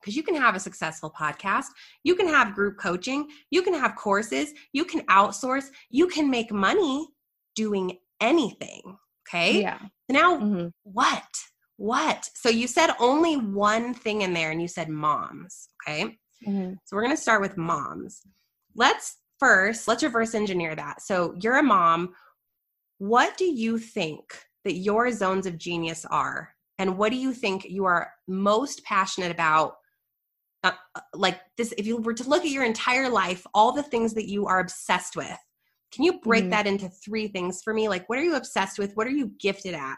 because 0.00 0.16
you 0.16 0.22
can 0.22 0.34
have 0.34 0.54
a 0.54 0.60
successful 0.60 1.10
podcast, 1.10 1.66
you 2.04 2.14
can 2.14 2.26
have 2.26 2.54
group 2.54 2.78
coaching, 2.78 3.28
you 3.50 3.62
can 3.62 3.74
have 3.74 3.96
courses, 3.96 4.52
you 4.72 4.84
can 4.84 5.00
outsource, 5.02 5.66
you 5.90 6.06
can 6.08 6.30
make 6.30 6.50
money 6.50 7.06
doing 7.54 7.98
anything. 8.20 8.96
Okay. 9.28 9.60
yeah. 9.60 9.78
So 9.78 10.16
now, 10.16 10.38
hmm 10.38 10.68
what? 10.82 11.24
What? 11.80 12.28
So 12.34 12.50
you 12.50 12.66
said 12.66 12.90
only 13.00 13.38
one 13.38 13.94
thing 13.94 14.20
in 14.20 14.34
there 14.34 14.50
and 14.50 14.60
you 14.60 14.68
said 14.68 14.90
moms. 14.90 15.70
Okay. 15.88 16.18
hmm 16.44 16.72
So 16.84 16.94
we're 16.94 17.02
going 17.04 17.16
to 17.16 17.22
start 17.22 17.40
with 17.40 17.56
moms. 17.56 18.20
Let's 18.74 19.16
first, 19.38 19.88
let's 19.88 20.02
reverse 20.02 20.34
engineer 20.34 20.74
that. 20.76 21.00
So 21.00 21.34
you're 21.40 21.56
a 21.56 21.62
mom. 21.62 22.12
What 22.98 23.38
do 23.38 23.46
you 23.46 23.78
think 23.78 24.24
that 24.66 24.74
your 24.74 25.10
zones 25.10 25.46
of 25.46 25.56
genius 25.56 26.04
are? 26.04 26.50
And 26.78 26.98
what 26.98 27.12
do 27.12 27.16
you 27.16 27.32
think 27.32 27.64
you 27.64 27.86
are 27.86 28.12
most 28.28 28.84
passionate 28.84 29.30
about? 29.30 29.76
Uh, 30.62 30.72
uh, 30.94 31.00
like 31.14 31.40
this, 31.56 31.72
if 31.78 31.86
you 31.86 31.96
were 31.96 32.12
to 32.12 32.28
look 32.28 32.44
at 32.44 32.50
your 32.50 32.64
entire 32.66 33.08
life, 33.08 33.46
all 33.54 33.72
the 33.72 33.82
things 33.82 34.12
that 34.12 34.28
you 34.28 34.44
are 34.44 34.60
obsessed 34.60 35.16
with, 35.16 35.38
can 35.92 36.04
you 36.04 36.20
break 36.20 36.44
Mhm. 36.44 36.50
that 36.50 36.66
into 36.66 36.90
three 36.90 37.28
things 37.28 37.62
for 37.62 37.72
me? 37.72 37.88
Like, 37.88 38.06
what 38.10 38.18
are 38.18 38.22
you 38.22 38.36
obsessed 38.36 38.78
with? 38.78 38.94
What 38.96 39.06
are 39.06 39.16
you 39.20 39.28
gifted 39.38 39.72
at? 39.72 39.96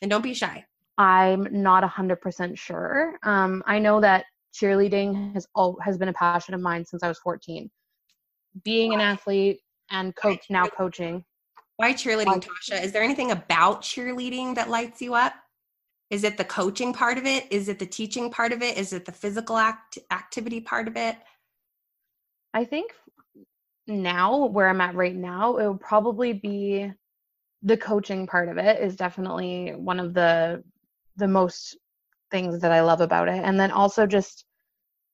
And 0.00 0.10
don't 0.10 0.22
be 0.22 0.32
shy. 0.32 0.64
I'm 0.98 1.48
not 1.50 1.84
a 1.84 1.88
hundred 1.88 2.20
percent 2.20 2.58
sure. 2.58 3.16
Um, 3.22 3.62
I 3.66 3.78
know 3.78 4.00
that 4.00 4.26
cheerleading 4.54 5.34
has 5.34 5.46
all 5.54 5.78
has 5.82 5.98
been 5.98 6.08
a 6.08 6.12
passion 6.12 6.54
of 6.54 6.60
mine 6.60 6.84
since 6.84 7.02
I 7.02 7.08
was 7.08 7.18
14. 7.18 7.70
Being 8.62 8.94
an 8.94 9.00
athlete 9.00 9.60
and 9.90 10.14
coach 10.14 10.46
now 10.48 10.66
coaching. 10.66 11.24
Why 11.76 11.92
cheerleading, 11.92 12.44
Tasha? 12.44 12.82
Is 12.82 12.92
there 12.92 13.02
anything 13.02 13.32
about 13.32 13.82
cheerleading 13.82 14.54
that 14.54 14.70
lights 14.70 15.02
you 15.02 15.14
up? 15.14 15.34
Is 16.10 16.22
it 16.22 16.36
the 16.36 16.44
coaching 16.44 16.92
part 16.92 17.18
of 17.18 17.26
it? 17.26 17.50
Is 17.50 17.68
it 17.68 17.80
the 17.80 17.86
teaching 17.86 18.30
part 18.30 18.52
of 18.52 18.62
it? 18.62 18.78
Is 18.78 18.92
it 18.92 19.04
the 19.04 19.12
physical 19.12 19.56
act- 19.56 19.98
activity 20.12 20.60
part 20.60 20.86
of 20.86 20.96
it? 20.96 21.16
I 22.52 22.64
think 22.64 22.92
now 23.88 24.46
where 24.46 24.68
I'm 24.68 24.80
at 24.80 24.94
right 24.94 25.16
now, 25.16 25.56
it 25.56 25.66
would 25.66 25.80
probably 25.80 26.32
be 26.32 26.92
the 27.62 27.76
coaching 27.76 28.26
part 28.26 28.48
of 28.48 28.58
it 28.58 28.80
is 28.80 28.94
definitely 28.94 29.72
one 29.74 29.98
of 29.98 30.14
the 30.14 30.62
the 31.16 31.28
most 31.28 31.76
things 32.30 32.60
that 32.60 32.72
I 32.72 32.80
love 32.80 33.00
about 33.00 33.28
it. 33.28 33.42
And 33.44 33.58
then 33.58 33.70
also 33.70 34.06
just 34.06 34.44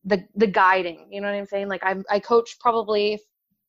the 0.04 0.24
the 0.34 0.46
guiding, 0.46 1.08
you 1.10 1.20
know 1.20 1.28
what 1.28 1.36
I'm 1.36 1.46
saying? 1.46 1.68
Like 1.68 1.84
I 1.84 1.96
I 2.10 2.18
coach 2.20 2.56
probably 2.60 3.20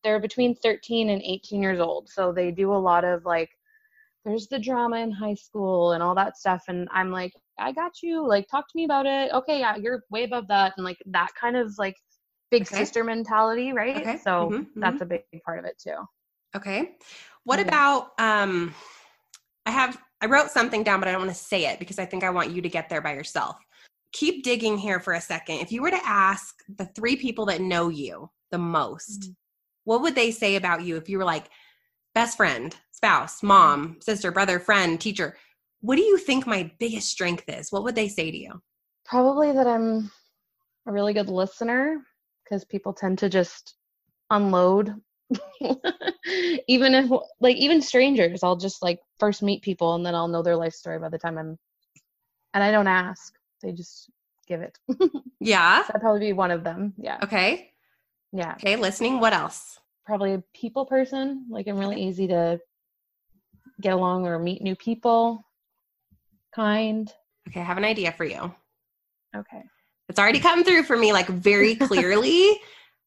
they're 0.03 0.19
between 0.19 0.55
13 0.55 1.09
and 1.09 1.21
18 1.21 1.61
years 1.61 1.79
old. 1.79 2.09
So 2.09 2.31
they 2.31 2.51
do 2.51 2.73
a 2.73 2.75
lot 2.75 3.03
of 3.03 3.23
like 3.25 3.49
there's 4.25 4.47
the 4.47 4.59
drama 4.59 4.97
in 4.97 5.11
high 5.11 5.33
school 5.33 5.93
and 5.93 6.03
all 6.03 6.15
that 6.15 6.37
stuff 6.37 6.63
and 6.67 6.87
i'm 6.91 7.11
like 7.11 7.33
i 7.59 7.71
got 7.71 8.01
you 8.01 8.25
like 8.27 8.47
talk 8.47 8.67
to 8.67 8.75
me 8.75 8.85
about 8.85 9.05
it 9.05 9.31
okay 9.33 9.59
yeah 9.59 9.75
you're 9.75 10.03
way 10.09 10.23
above 10.23 10.47
that 10.47 10.73
and 10.77 10.85
like 10.85 10.97
that 11.07 11.29
kind 11.39 11.55
of 11.55 11.73
like 11.77 11.95
big 12.49 12.63
okay. 12.63 12.77
sister 12.77 13.03
mentality 13.03 13.73
right 13.73 13.97
okay. 13.97 14.17
so 14.17 14.49
mm-hmm, 14.51 14.79
that's 14.79 14.95
mm-hmm. 14.95 15.03
a 15.03 15.05
big 15.05 15.23
part 15.43 15.59
of 15.59 15.65
it 15.65 15.79
too 15.81 15.95
okay 16.55 16.91
what 17.43 17.59
mm-hmm. 17.59 17.69
about 17.69 18.11
um 18.19 18.73
i 19.65 19.71
have 19.71 19.97
i 20.21 20.25
wrote 20.25 20.51
something 20.51 20.83
down 20.83 20.99
but 20.99 21.07
i 21.07 21.11
don't 21.11 21.21
want 21.21 21.33
to 21.33 21.43
say 21.43 21.65
it 21.65 21.79
because 21.79 21.99
i 21.99 22.05
think 22.05 22.23
i 22.23 22.29
want 22.29 22.51
you 22.51 22.61
to 22.61 22.69
get 22.69 22.89
there 22.89 23.01
by 23.01 23.13
yourself 23.13 23.57
keep 24.13 24.43
digging 24.43 24.77
here 24.77 24.99
for 24.99 25.13
a 25.13 25.21
second 25.21 25.57
if 25.57 25.71
you 25.71 25.81
were 25.81 25.91
to 25.91 26.05
ask 26.05 26.55
the 26.77 26.85
three 26.95 27.15
people 27.15 27.45
that 27.45 27.61
know 27.61 27.89
you 27.89 28.29
the 28.51 28.57
most 28.57 29.21
mm-hmm. 29.21 29.31
what 29.85 30.01
would 30.01 30.15
they 30.15 30.31
say 30.31 30.55
about 30.55 30.83
you 30.83 30.97
if 30.97 31.07
you 31.07 31.17
were 31.17 31.25
like 31.25 31.49
best 32.13 32.37
friend 32.37 32.75
spouse, 33.01 33.37
mm-hmm. 33.37 33.47
mom, 33.47 33.97
sister, 33.99 34.31
brother, 34.31 34.59
friend, 34.59 35.01
teacher, 35.01 35.35
what 35.81 35.95
do 35.95 36.03
you 36.03 36.17
think 36.17 36.45
my 36.45 36.71
biggest 36.79 37.09
strength 37.09 37.45
is? 37.47 37.71
What 37.71 37.83
would 37.83 37.95
they 37.95 38.07
say 38.07 38.29
to 38.29 38.37
you? 38.37 38.61
Probably 39.05 39.51
that 39.51 39.65
I'm 39.65 40.11
a 40.87 40.91
really 40.91 41.13
good 41.13 41.29
listener 41.29 41.97
because 42.43 42.63
people 42.65 42.93
tend 42.93 43.17
to 43.19 43.29
just 43.29 43.75
unload. 44.29 44.93
even 46.67 46.93
if 46.93 47.11
like 47.39 47.55
even 47.57 47.81
strangers, 47.81 48.43
I'll 48.43 48.57
just 48.57 48.81
like 48.81 48.99
first 49.19 49.41
meet 49.41 49.61
people 49.61 49.95
and 49.95 50.05
then 50.05 50.15
I'll 50.15 50.27
know 50.27 50.43
their 50.43 50.55
life 50.55 50.73
story 50.73 50.99
by 50.99 51.09
the 51.09 51.17
time 51.17 51.37
I'm 51.37 51.57
and 52.53 52.63
I 52.63 52.71
don't 52.71 52.87
ask. 52.87 53.33
They 53.61 53.71
just 53.71 54.09
give 54.47 54.61
it. 54.61 54.77
yeah. 55.39 55.83
So 55.83 55.93
I'd 55.95 56.01
probably 56.01 56.19
be 56.21 56.33
one 56.33 56.51
of 56.51 56.63
them. 56.63 56.93
Yeah. 56.97 57.19
Okay. 57.23 57.71
Yeah. 58.33 58.55
Okay, 58.55 58.75
listening. 58.75 59.19
What 59.19 59.33
else? 59.33 59.79
Probably 60.05 60.33
a 60.33 60.43
people 60.53 60.85
person. 60.85 61.45
Like 61.49 61.67
I'm 61.67 61.77
really 61.77 62.01
easy 62.01 62.27
to 62.27 62.59
get 63.79 63.93
along 63.93 64.25
or 64.25 64.39
meet 64.39 64.61
new 64.61 64.75
people. 64.75 65.45
Kind. 66.53 67.13
Okay, 67.47 67.61
I 67.61 67.63
have 67.63 67.77
an 67.77 67.85
idea 67.85 68.11
for 68.11 68.25
you. 68.25 68.53
Okay. 69.35 69.63
It's 70.09 70.19
already 70.19 70.39
come 70.39 70.63
through 70.63 70.83
for 70.83 70.97
me 70.97 71.13
like 71.13 71.27
very 71.27 71.75
clearly, 71.87 72.59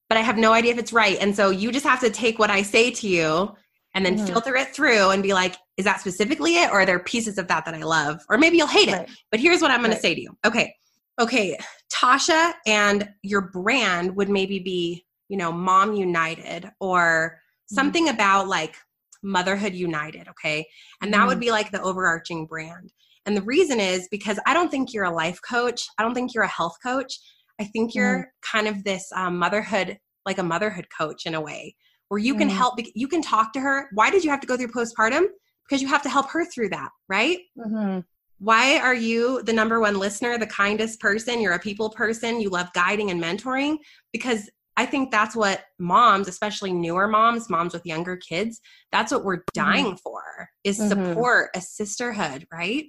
but 0.08 0.18
I 0.18 0.20
have 0.20 0.37
no 0.37 0.52
idea 0.52 0.73
if 0.73 0.78
it's 0.78 0.92
right. 0.92 1.18
And 1.20 1.34
so 1.34 1.50
you 1.50 1.73
just 1.73 1.87
have 1.87 2.00
to 2.00 2.11
take 2.11 2.38
what 2.38 2.50
I 2.50 2.62
say 2.62 2.90
to 2.90 3.08
you 3.08 3.54
and 3.94 4.04
then 4.04 4.16
mm-hmm. 4.16 4.26
filter 4.26 4.56
it 4.56 4.75
through 4.75 5.11
and 5.11 5.23
be 5.23 5.32
like, 5.32 5.56
is 5.76 5.84
that 5.84 6.00
specifically 6.00 6.56
it? 6.56 6.70
Or 6.70 6.80
are 6.80 6.87
there 6.87 6.99
pieces 6.99 7.38
of 7.38 7.49
that 7.49 7.64
that 7.64 7.75
I 7.75 7.82
love? 7.82 8.20
Or 8.28 8.38
maybe 8.38 8.56
you'll 8.56 8.66
hate 8.66 8.90
right. 8.90 9.08
it. 9.08 9.11
But 9.30 9.40
here's 9.40 9.62
what 9.62 9.70
I'm 9.70 9.80
going 9.80 9.90
right. 9.90 9.96
to 9.96 10.02
say 10.02 10.14
to 10.14 10.20
you. 10.20 10.37
Okay. 10.44 10.75
Okay. 11.20 11.58
Tasha 11.92 12.52
and 12.66 13.08
your 13.23 13.42
brand 13.52 14.16
would 14.16 14.28
maybe 14.28 14.58
be, 14.58 15.04
you 15.28 15.37
know, 15.37 15.52
Mom 15.52 15.94
United 15.94 16.70
or 16.80 17.38
mm-hmm. 17.38 17.75
something 17.75 18.06
mm-hmm. 18.06 18.14
about 18.14 18.49
like 18.49 18.76
Motherhood 19.23 19.75
United, 19.75 20.28
okay? 20.28 20.66
And 21.00 21.12
that 21.14 21.20
mm. 21.20 21.28
would 21.28 21.40
be 21.40 21.50
like 21.50 21.70
the 21.70 21.80
overarching 21.80 22.46
brand. 22.46 22.92
And 23.26 23.34
the 23.34 23.42
reason 23.42 23.80
is 23.80 24.06
because 24.11 24.38
I 24.46 24.52
don't 24.52 24.70
think 24.70 24.92
you're 24.92 25.04
a 25.04 25.14
life 25.14 25.40
coach. 25.49 25.87
I 25.99 26.02
don't 26.02 26.14
think 26.14 26.34
you're 26.34 26.44
a 26.44 26.49
health 26.49 26.76
coach. 26.82 27.18
I 27.61 27.64
think 27.64 27.94
you're 27.94 28.18
mm. 28.18 28.25
kind 28.50 28.68
of 28.68 28.84
this 28.84 29.11
um, 29.14 29.38
motherhood, 29.38 29.99
like 30.26 30.38
a 30.38 30.42
motherhood 30.42 30.87
coach 30.96 31.26
in 31.26 31.34
a 31.34 31.40
way, 31.40 31.76
where 32.08 32.18
you 32.18 32.34
can 32.34 32.49
mm. 32.49 32.52
help, 32.52 32.78
you 32.94 33.08
can 33.08 33.23
talk 33.23 33.52
to 33.54 33.61
her. 33.61 33.88
Why 33.92 34.11
did 34.11 34.25
you 34.25 34.30
have 34.30 34.40
to 34.40 34.46
go 34.46 34.56
through 34.56 34.68
postpartum? 34.68 35.26
Because 35.68 35.80
you 35.80 35.88
have 35.88 36.02
to 36.02 36.11
help 36.11 36.30
her 36.30 36.44
through 36.44 36.70
that, 36.70 36.90
right? 37.08 37.38
Mm-hmm. 37.58 38.00
Why 38.38 38.78
are 38.78 38.94
you 38.94 39.42
the 39.44 39.52
number 39.52 39.80
one 39.80 39.99
listener, 39.99 40.37
the 40.37 40.46
kindest 40.46 41.00
person? 41.00 41.40
You're 41.40 41.54
a 41.54 41.58
people 41.58 41.88
person. 41.88 42.40
You 42.40 42.50
love 42.50 42.70
guiding 42.75 43.11
and 43.11 43.23
mentoring 43.23 43.78
because 44.12 44.50
I 44.76 44.87
think 44.87 45.11
that's 45.11 45.37
what 45.37 45.64
moms, 45.78 46.28
especially 46.28 46.73
newer 46.73 47.06
moms, 47.06 47.49
moms 47.49 47.73
with 47.73 47.87
younger 47.87 48.16
kids, 48.16 48.61
that's 48.90 49.12
what 49.12 49.25
we're 49.25 49.38
mm-hmm. 49.38 49.61
dying 49.61 49.87
mm-hmm. 49.87 49.96
for 50.02 50.49
is 50.64 50.78
mm-hmm. 50.78 50.88
support, 50.88 51.50
a 51.54 51.61
sisterhood, 51.61 52.46
right? 52.52 52.87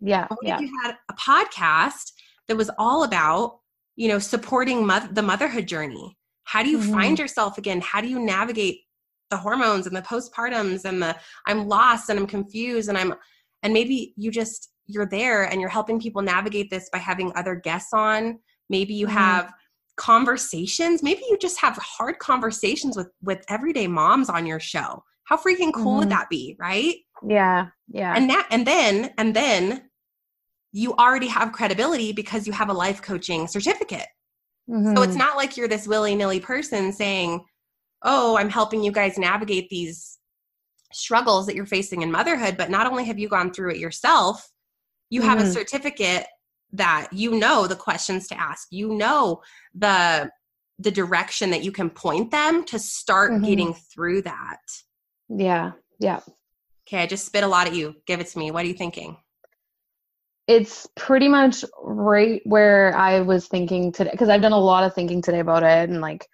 Yeah. 0.00 0.26
What 0.28 0.38
yeah. 0.42 0.56
if 0.56 0.62
you 0.62 0.80
had 0.82 0.96
a 1.10 1.14
podcast 1.14 2.12
that 2.48 2.56
was 2.56 2.70
all 2.78 3.04
about, 3.04 3.58
you 3.96 4.08
know, 4.08 4.18
supporting 4.18 4.86
mo- 4.86 5.08
the 5.10 5.22
motherhood 5.22 5.66
journey? 5.66 6.16
How 6.44 6.62
do 6.62 6.70
you 6.70 6.78
mm-hmm. 6.78 6.92
find 6.92 7.18
yourself 7.18 7.58
again? 7.58 7.80
How 7.80 8.00
do 8.00 8.08
you 8.08 8.18
navigate 8.18 8.80
the 9.30 9.36
hormones 9.36 9.86
and 9.86 9.96
the 9.96 10.02
postpartums 10.02 10.84
and 10.84 11.02
the 11.02 11.16
I'm 11.46 11.66
lost 11.66 12.08
and 12.08 12.18
I'm 12.18 12.26
confused 12.26 12.88
and 12.88 12.96
I'm 12.96 13.14
and 13.62 13.72
maybe 13.72 14.14
you 14.16 14.30
just 14.30 14.70
you're 14.86 15.06
there 15.06 15.44
and 15.44 15.60
you're 15.60 15.70
helping 15.70 16.00
people 16.00 16.22
navigate 16.22 16.70
this 16.70 16.88
by 16.92 16.98
having 16.98 17.32
other 17.34 17.56
guests 17.56 17.92
on. 17.92 18.38
Maybe 18.70 18.94
you 18.94 19.06
mm-hmm. 19.06 19.16
have 19.16 19.52
conversations 19.96 21.02
maybe 21.02 21.22
you 21.28 21.38
just 21.38 21.58
have 21.58 21.76
hard 21.78 22.18
conversations 22.18 22.96
with 22.96 23.08
with 23.22 23.42
everyday 23.48 23.86
moms 23.86 24.28
on 24.28 24.44
your 24.44 24.60
show 24.60 25.02
how 25.24 25.36
freaking 25.36 25.72
cool 25.72 25.84
mm-hmm. 25.84 26.00
would 26.00 26.10
that 26.10 26.28
be 26.28 26.54
right 26.58 26.96
yeah 27.26 27.68
yeah 27.88 28.14
and 28.14 28.28
that 28.28 28.46
and 28.50 28.66
then 28.66 29.10
and 29.16 29.34
then 29.34 29.82
you 30.76 30.92
already 30.96 31.26
have 31.26 31.52
credibility 31.52 32.12
because 32.12 32.46
you 32.46 32.52
have 32.52 32.68
a 32.68 32.72
life 32.72 33.00
coaching 33.00 33.48
certificate 33.48 34.06
mm-hmm. 34.68 34.94
so 34.94 35.02
it's 35.02 35.12
mm-hmm. 35.12 35.18
not 35.18 35.36
like 35.36 35.56
you're 35.56 35.68
this 35.68 35.88
willy-nilly 35.88 36.38
person 36.38 36.92
saying 36.92 37.42
oh 38.02 38.36
i'm 38.36 38.50
helping 38.50 38.82
you 38.82 38.92
guys 38.92 39.16
navigate 39.16 39.68
these 39.70 40.18
struggles 40.92 41.46
that 41.46 41.56
you're 41.56 41.66
facing 41.66 42.02
in 42.02 42.12
motherhood 42.12 42.56
but 42.58 42.70
not 42.70 42.86
only 42.86 43.04
have 43.04 43.18
you 43.18 43.28
gone 43.28 43.52
through 43.52 43.70
it 43.70 43.78
yourself 43.78 44.50
you 45.08 45.20
mm-hmm. 45.20 45.30
have 45.30 45.38
a 45.38 45.42
mm-hmm. 45.42 45.52
certificate 45.52 46.26
that 46.72 47.08
you 47.10 47.38
know 47.38 47.66
the 47.66 47.76
questions 47.76 48.28
to 48.28 48.38
ask 48.38 48.68
you 48.70 48.94
know 48.94 49.40
the 49.74 50.30
the 50.78 50.90
direction 50.90 51.50
that 51.50 51.64
you 51.64 51.72
can 51.72 51.88
point 51.88 52.30
them 52.30 52.62
to 52.64 52.78
start 52.78 53.32
mm-hmm. 53.32 53.44
getting 53.44 53.74
through 53.74 54.20
that 54.20 54.60
yeah 55.30 55.72
yeah 55.98 56.20
okay 56.86 57.02
i 57.02 57.06
just 57.06 57.24
spit 57.24 57.44
a 57.44 57.48
lot 57.48 57.66
at 57.66 57.74
you 57.74 57.94
give 58.06 58.20
it 58.20 58.26
to 58.26 58.38
me 58.38 58.50
what 58.50 58.62
are 58.62 58.68
you 58.68 58.74
thinking 58.74 59.16
it's 60.48 60.86
pretty 60.94 61.28
much 61.28 61.64
right 61.82 62.40
where 62.44 62.96
i 62.96 63.20
was 63.20 63.48
thinking 63.48 63.90
today 63.92 64.10
because 64.10 64.28
i've 64.28 64.42
done 64.42 64.52
a 64.52 64.58
lot 64.58 64.84
of 64.84 64.94
thinking 64.94 65.20
today 65.20 65.40
about 65.40 65.62
it 65.62 65.88
and 65.88 66.00
like 66.00 66.26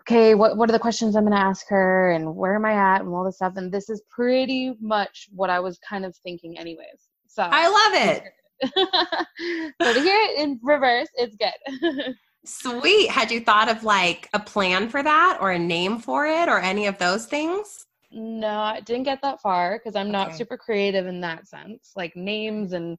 okay 0.00 0.34
what, 0.34 0.56
what 0.56 0.68
are 0.68 0.72
the 0.72 0.78
questions 0.78 1.16
i'm 1.16 1.24
going 1.24 1.32
to 1.32 1.38
ask 1.38 1.66
her 1.68 2.10
and 2.12 2.36
where 2.36 2.54
am 2.54 2.64
i 2.64 2.72
at 2.72 3.00
and 3.00 3.08
all 3.08 3.24
this 3.24 3.36
stuff 3.36 3.54
and 3.56 3.72
this 3.72 3.88
is 3.88 4.02
pretty 4.10 4.74
much 4.80 5.28
what 5.34 5.50
i 5.50 5.58
was 5.58 5.78
kind 5.78 6.04
of 6.04 6.14
thinking 6.16 6.58
anyways 6.58 7.08
so 7.26 7.42
i 7.42 7.66
love 7.66 8.02
it 8.12 8.32
so 8.62 9.92
to 9.92 10.00
hear 10.00 10.16
it 10.22 10.38
in 10.38 10.60
reverse, 10.62 11.08
it's 11.14 11.36
good. 11.36 12.14
Sweet. 12.44 13.10
Had 13.10 13.30
you 13.30 13.40
thought 13.40 13.70
of 13.70 13.84
like 13.84 14.28
a 14.34 14.40
plan 14.40 14.88
for 14.88 15.02
that 15.02 15.38
or 15.40 15.52
a 15.52 15.58
name 15.58 15.98
for 15.98 16.26
it 16.26 16.48
or 16.48 16.60
any 16.60 16.86
of 16.86 16.98
those 16.98 17.26
things? 17.26 17.86
No, 18.12 18.58
I 18.58 18.80
didn't 18.80 19.04
get 19.04 19.22
that 19.22 19.40
far 19.40 19.78
because 19.78 19.96
I'm 19.96 20.10
not 20.10 20.36
super 20.36 20.56
creative 20.56 21.06
in 21.06 21.20
that 21.22 21.48
sense. 21.48 21.92
Like 21.96 22.14
names 22.14 22.72
and, 22.72 22.96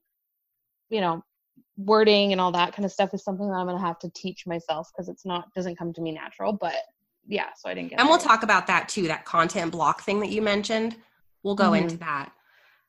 you 0.95 1.01
know, 1.01 1.21
wording 1.77 2.31
and 2.31 2.39
all 2.39 2.53
that 2.53 2.73
kind 2.73 2.85
of 2.85 2.91
stuff 2.91 3.13
is 3.13 3.21
something 3.21 3.49
that 3.49 3.55
I'm 3.55 3.67
going 3.67 3.77
to 3.77 3.85
have 3.85 3.99
to 3.99 4.09
teach 4.15 4.47
myself 4.47 4.89
because 4.93 5.09
it's 5.09 5.25
not, 5.25 5.53
doesn't 5.53 5.77
come 5.77 5.91
to 5.91 6.01
me 6.01 6.13
natural. 6.13 6.53
But 6.53 6.75
yeah, 7.27 7.49
so 7.57 7.69
I 7.69 7.73
didn't 7.73 7.89
get 7.89 7.99
And 7.99 8.07
we'll 8.07 8.17
talk 8.17 8.43
about 8.43 8.65
that 8.67 8.87
too, 8.87 9.09
that 9.09 9.25
content 9.25 9.73
block 9.73 10.01
thing 10.01 10.21
that 10.21 10.29
you 10.29 10.41
mentioned. 10.41 10.95
We'll 11.43 11.55
go 11.55 11.71
mm-hmm. 11.71 11.83
into 11.83 11.97
that. 11.97 12.31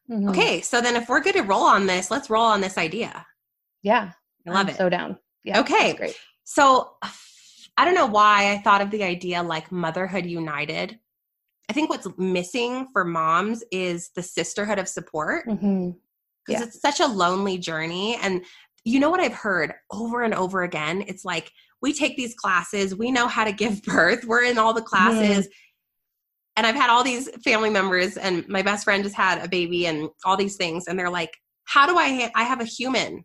Mm-hmm. 0.08 0.28
Okay, 0.28 0.60
so 0.60 0.80
then 0.80 0.94
if 0.94 1.08
we're 1.08 1.20
good 1.20 1.34
to 1.34 1.42
roll 1.42 1.64
on 1.64 1.86
this, 1.86 2.12
let's 2.12 2.30
roll 2.30 2.44
on 2.44 2.60
this 2.60 2.78
idea. 2.78 3.26
Yeah. 3.82 4.12
I 4.46 4.50
love 4.50 4.66
I'm 4.66 4.68
it. 4.68 4.76
So 4.76 4.88
down. 4.88 5.18
Yeah. 5.42 5.58
Okay. 5.58 5.94
Great. 5.94 6.16
So 6.44 6.92
I 7.76 7.84
don't 7.84 7.94
know 7.94 8.06
why 8.06 8.52
I 8.52 8.58
thought 8.58 8.82
of 8.82 8.92
the 8.92 9.02
idea 9.02 9.42
like 9.42 9.72
motherhood 9.72 10.26
united. 10.26 11.00
I 11.68 11.72
think 11.72 11.90
what's 11.90 12.06
missing 12.16 12.86
for 12.92 13.04
moms 13.04 13.64
is 13.72 14.10
the 14.14 14.22
sisterhood 14.22 14.78
of 14.78 14.86
support 14.86 15.48
because 16.46 16.62
yeah. 16.62 16.66
it's 16.66 16.80
such 16.80 17.00
a 17.00 17.06
lonely 17.06 17.58
journey. 17.58 18.18
And 18.22 18.44
you 18.84 19.00
know 19.00 19.10
what 19.10 19.20
I've 19.20 19.34
heard 19.34 19.72
over 19.90 20.22
and 20.22 20.34
over 20.34 20.62
again? 20.62 21.04
It's 21.06 21.24
like 21.24 21.50
we 21.82 21.92
take 21.92 22.16
these 22.16 22.34
classes, 22.34 22.94
we 22.94 23.10
know 23.10 23.28
how 23.28 23.44
to 23.44 23.52
give 23.52 23.82
birth, 23.84 24.24
we're 24.24 24.44
in 24.44 24.58
all 24.58 24.72
the 24.72 24.82
classes, 24.82 25.46
mm-hmm 25.46 25.52
and 26.56 26.66
I've 26.66 26.74
had 26.74 26.90
all 26.90 27.04
these 27.04 27.28
family 27.44 27.70
members, 27.70 28.16
and 28.16 28.46
my 28.48 28.62
best 28.62 28.84
friend 28.84 29.04
just 29.04 29.14
had 29.14 29.44
a 29.44 29.48
baby, 29.48 29.86
and 29.86 30.08
all 30.24 30.36
these 30.36 30.56
things, 30.56 30.86
and 30.88 30.98
they're 30.98 31.10
like, 31.10 31.30
"How 31.64 31.86
do 31.86 31.96
I? 31.96 32.08
Ha- 32.08 32.30
I 32.34 32.44
have 32.44 32.60
a 32.60 32.64
human." 32.64 33.24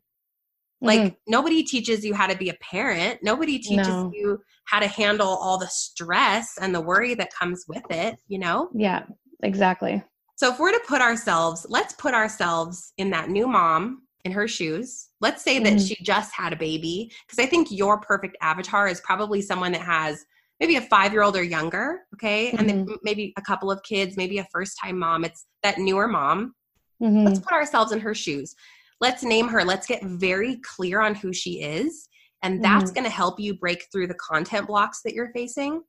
Like 0.82 1.00
mm-hmm. 1.00 1.16
nobody 1.28 1.64
teaches 1.64 2.04
you 2.04 2.14
how 2.14 2.28
to 2.28 2.36
be 2.36 2.50
a 2.50 2.56
parent. 2.56 3.20
Nobody 3.22 3.60
teaches 3.60 3.88
no. 3.88 4.12
you 4.14 4.40
how 4.66 4.80
to 4.80 4.88
handle 4.88 5.28
all 5.28 5.58
the 5.58 5.68
stress 5.68 6.58
and 6.60 6.74
the 6.74 6.82
worry 6.82 7.14
that 7.16 7.34
comes 7.34 7.66
with 7.68 7.84
it. 7.90 8.18
You 8.28 8.40
know? 8.40 8.70
Yeah, 8.74 9.04
exactly. 9.44 10.04
So 10.42 10.52
if 10.52 10.58
we're 10.58 10.72
to 10.72 10.82
put 10.88 11.02
ourselves, 11.04 11.68
let's 11.70 11.94
put 11.94 12.16
ourselves 12.16 12.94
in 12.98 13.12
that 13.12 13.30
new 13.30 13.48
mom 13.48 14.08
in 14.26 14.32
her 14.32 14.48
shoes. 14.48 15.10
Let's 15.20 15.44
say 15.44 15.60
that 15.60 15.74
mm-hmm. 15.74 15.86
she 15.86 16.04
just 16.04 16.34
had 16.34 16.52
a 16.52 16.56
baby, 16.56 17.12
because 17.28 17.38
I 17.38 17.46
think 17.48 17.68
your 17.70 18.00
perfect 18.00 18.38
avatar 18.42 18.88
is 18.88 19.00
probably 19.02 19.44
someone 19.44 19.72
that 19.74 19.84
has 19.84 20.26
maybe 20.60 20.78
a 20.78 20.82
five 20.82 21.12
year 21.14 21.22
old 21.22 21.38
or 21.38 21.44
younger, 21.44 22.00
okay, 22.16 22.48
mm-hmm. 22.48 22.58
and 22.58 22.68
then 22.68 22.86
mm-hmm. 22.88 22.96
maybe 23.04 23.36
a 23.38 23.42
couple 23.44 23.70
of 23.70 23.84
kids, 23.84 24.18
maybe 24.18 24.40
a 24.40 24.48
first 24.52 24.80
time 24.84 24.98
mom. 24.98 25.26
It's 25.26 25.46
that 25.62 25.78
newer 25.78 26.08
mom. 26.08 26.56
Mm-hmm. 27.00 27.24
Let's 27.24 27.38
put 27.38 27.52
ourselves 27.52 27.92
in 27.92 28.00
her 28.00 28.16
shoes. 28.16 28.56
Let's 29.00 29.22
name 29.22 29.48
her. 29.48 29.64
Let's 29.64 29.86
get 29.86 30.04
very 30.04 30.60
clear 30.64 31.02
on 31.02 31.14
who 31.14 31.34
she 31.34 31.62
is. 31.62 32.10
And 32.42 32.64
that's 32.64 32.86
mm-hmm. 32.86 32.94
going 32.96 33.04
to 33.04 33.16
help 33.16 33.40
you 33.40 33.60
break 33.60 33.86
through 33.92 34.08
the 34.08 34.16
content 34.16 34.66
blocks 34.66 35.02
that 35.04 35.14
you're 35.14 35.32
facing. 35.34 35.84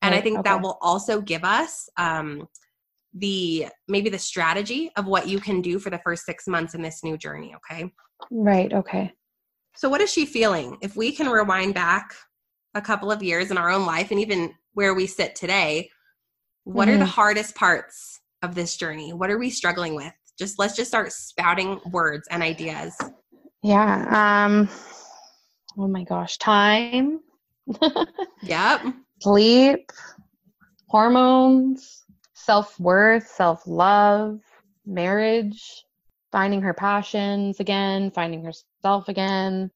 And 0.00 0.12
right, 0.12 0.18
I 0.18 0.20
think 0.20 0.38
okay. 0.38 0.48
that 0.48 0.62
will 0.62 0.78
also 0.80 1.20
give 1.20 1.42
us 1.42 1.88
um, 1.96 2.46
the 3.14 3.66
maybe 3.88 4.08
the 4.08 4.18
strategy 4.18 4.90
of 4.96 5.06
what 5.06 5.28
you 5.28 5.40
can 5.40 5.60
do 5.60 5.78
for 5.78 5.90
the 5.90 5.98
first 5.98 6.24
six 6.24 6.46
months 6.46 6.74
in 6.74 6.82
this 6.82 7.02
new 7.02 7.16
journey. 7.16 7.54
Okay. 7.56 7.90
Right. 8.30 8.72
Okay. 8.72 9.12
So, 9.76 9.88
what 9.88 10.00
is 10.00 10.12
she 10.12 10.26
feeling? 10.26 10.76
If 10.80 10.96
we 10.96 11.12
can 11.12 11.28
rewind 11.28 11.74
back 11.74 12.14
a 12.74 12.80
couple 12.80 13.10
of 13.10 13.22
years 13.22 13.50
in 13.50 13.58
our 13.58 13.70
own 13.70 13.86
life 13.86 14.10
and 14.10 14.20
even 14.20 14.52
where 14.74 14.94
we 14.94 15.06
sit 15.06 15.34
today, 15.34 15.90
what 16.64 16.86
mm-hmm. 16.86 16.94
are 16.94 16.98
the 16.98 17.04
mm-hmm. 17.04 17.12
hardest 17.12 17.54
parts 17.54 18.20
of 18.42 18.54
this 18.54 18.76
journey? 18.76 19.12
What 19.12 19.30
are 19.30 19.38
we 19.38 19.50
struggling 19.50 19.94
with? 19.94 20.12
Just 20.38 20.58
let's 20.58 20.76
just 20.76 20.90
start 20.90 21.12
spouting 21.12 21.80
words 21.90 22.26
and 22.30 22.42
ideas. 22.42 22.96
Yeah. 23.62 24.44
Um 24.44 24.68
oh 25.78 25.88
my 25.88 26.04
gosh, 26.04 26.38
time. 26.38 27.20
yep. 28.42 28.82
Sleep, 29.20 29.92
hormones, 30.88 32.04
self-worth, 32.50 33.28
self-love, 33.28 34.40
marriage, 34.84 35.84
finding 36.32 36.60
her 36.60 36.74
passions 36.74 37.60
again, 37.60 38.10
finding 38.10 38.44
herself 38.44 39.06
again, 39.06 39.70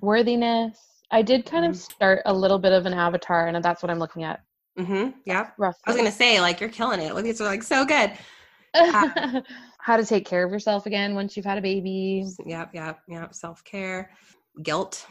worthiness. 0.00 0.78
I 1.10 1.22
did 1.22 1.44
kind 1.44 1.64
of 1.64 1.72
mm-hmm. 1.72 1.92
start 1.94 2.22
a 2.26 2.32
little 2.32 2.60
bit 2.60 2.72
of 2.72 2.86
an 2.86 2.94
avatar, 2.94 3.48
and 3.48 3.64
that's 3.64 3.82
what 3.82 3.90
I'm 3.90 3.98
looking 3.98 4.22
at. 4.22 4.38
Mm-hmm. 4.78 5.18
Yeah. 5.24 5.48
Roughly. 5.58 5.80
I 5.84 5.90
was 5.90 5.96
gonna 5.96 6.12
say, 6.12 6.40
like, 6.40 6.60
you're 6.60 6.70
killing 6.70 7.00
it. 7.00 7.12
These 7.24 7.40
are 7.40 7.44
like 7.44 7.64
so 7.64 7.84
good. 7.84 8.12
Uh, 8.72 9.40
How 9.80 9.96
to 9.96 10.06
take 10.06 10.24
care 10.24 10.44
of 10.44 10.52
yourself 10.52 10.86
again 10.86 11.16
once 11.16 11.36
you've 11.36 11.44
had 11.44 11.58
a 11.58 11.60
baby. 11.60 12.24
Yep, 12.46 12.70
yep, 12.72 13.00
yep. 13.08 13.34
Self 13.34 13.64
care, 13.64 14.12
guilt. 14.62 15.04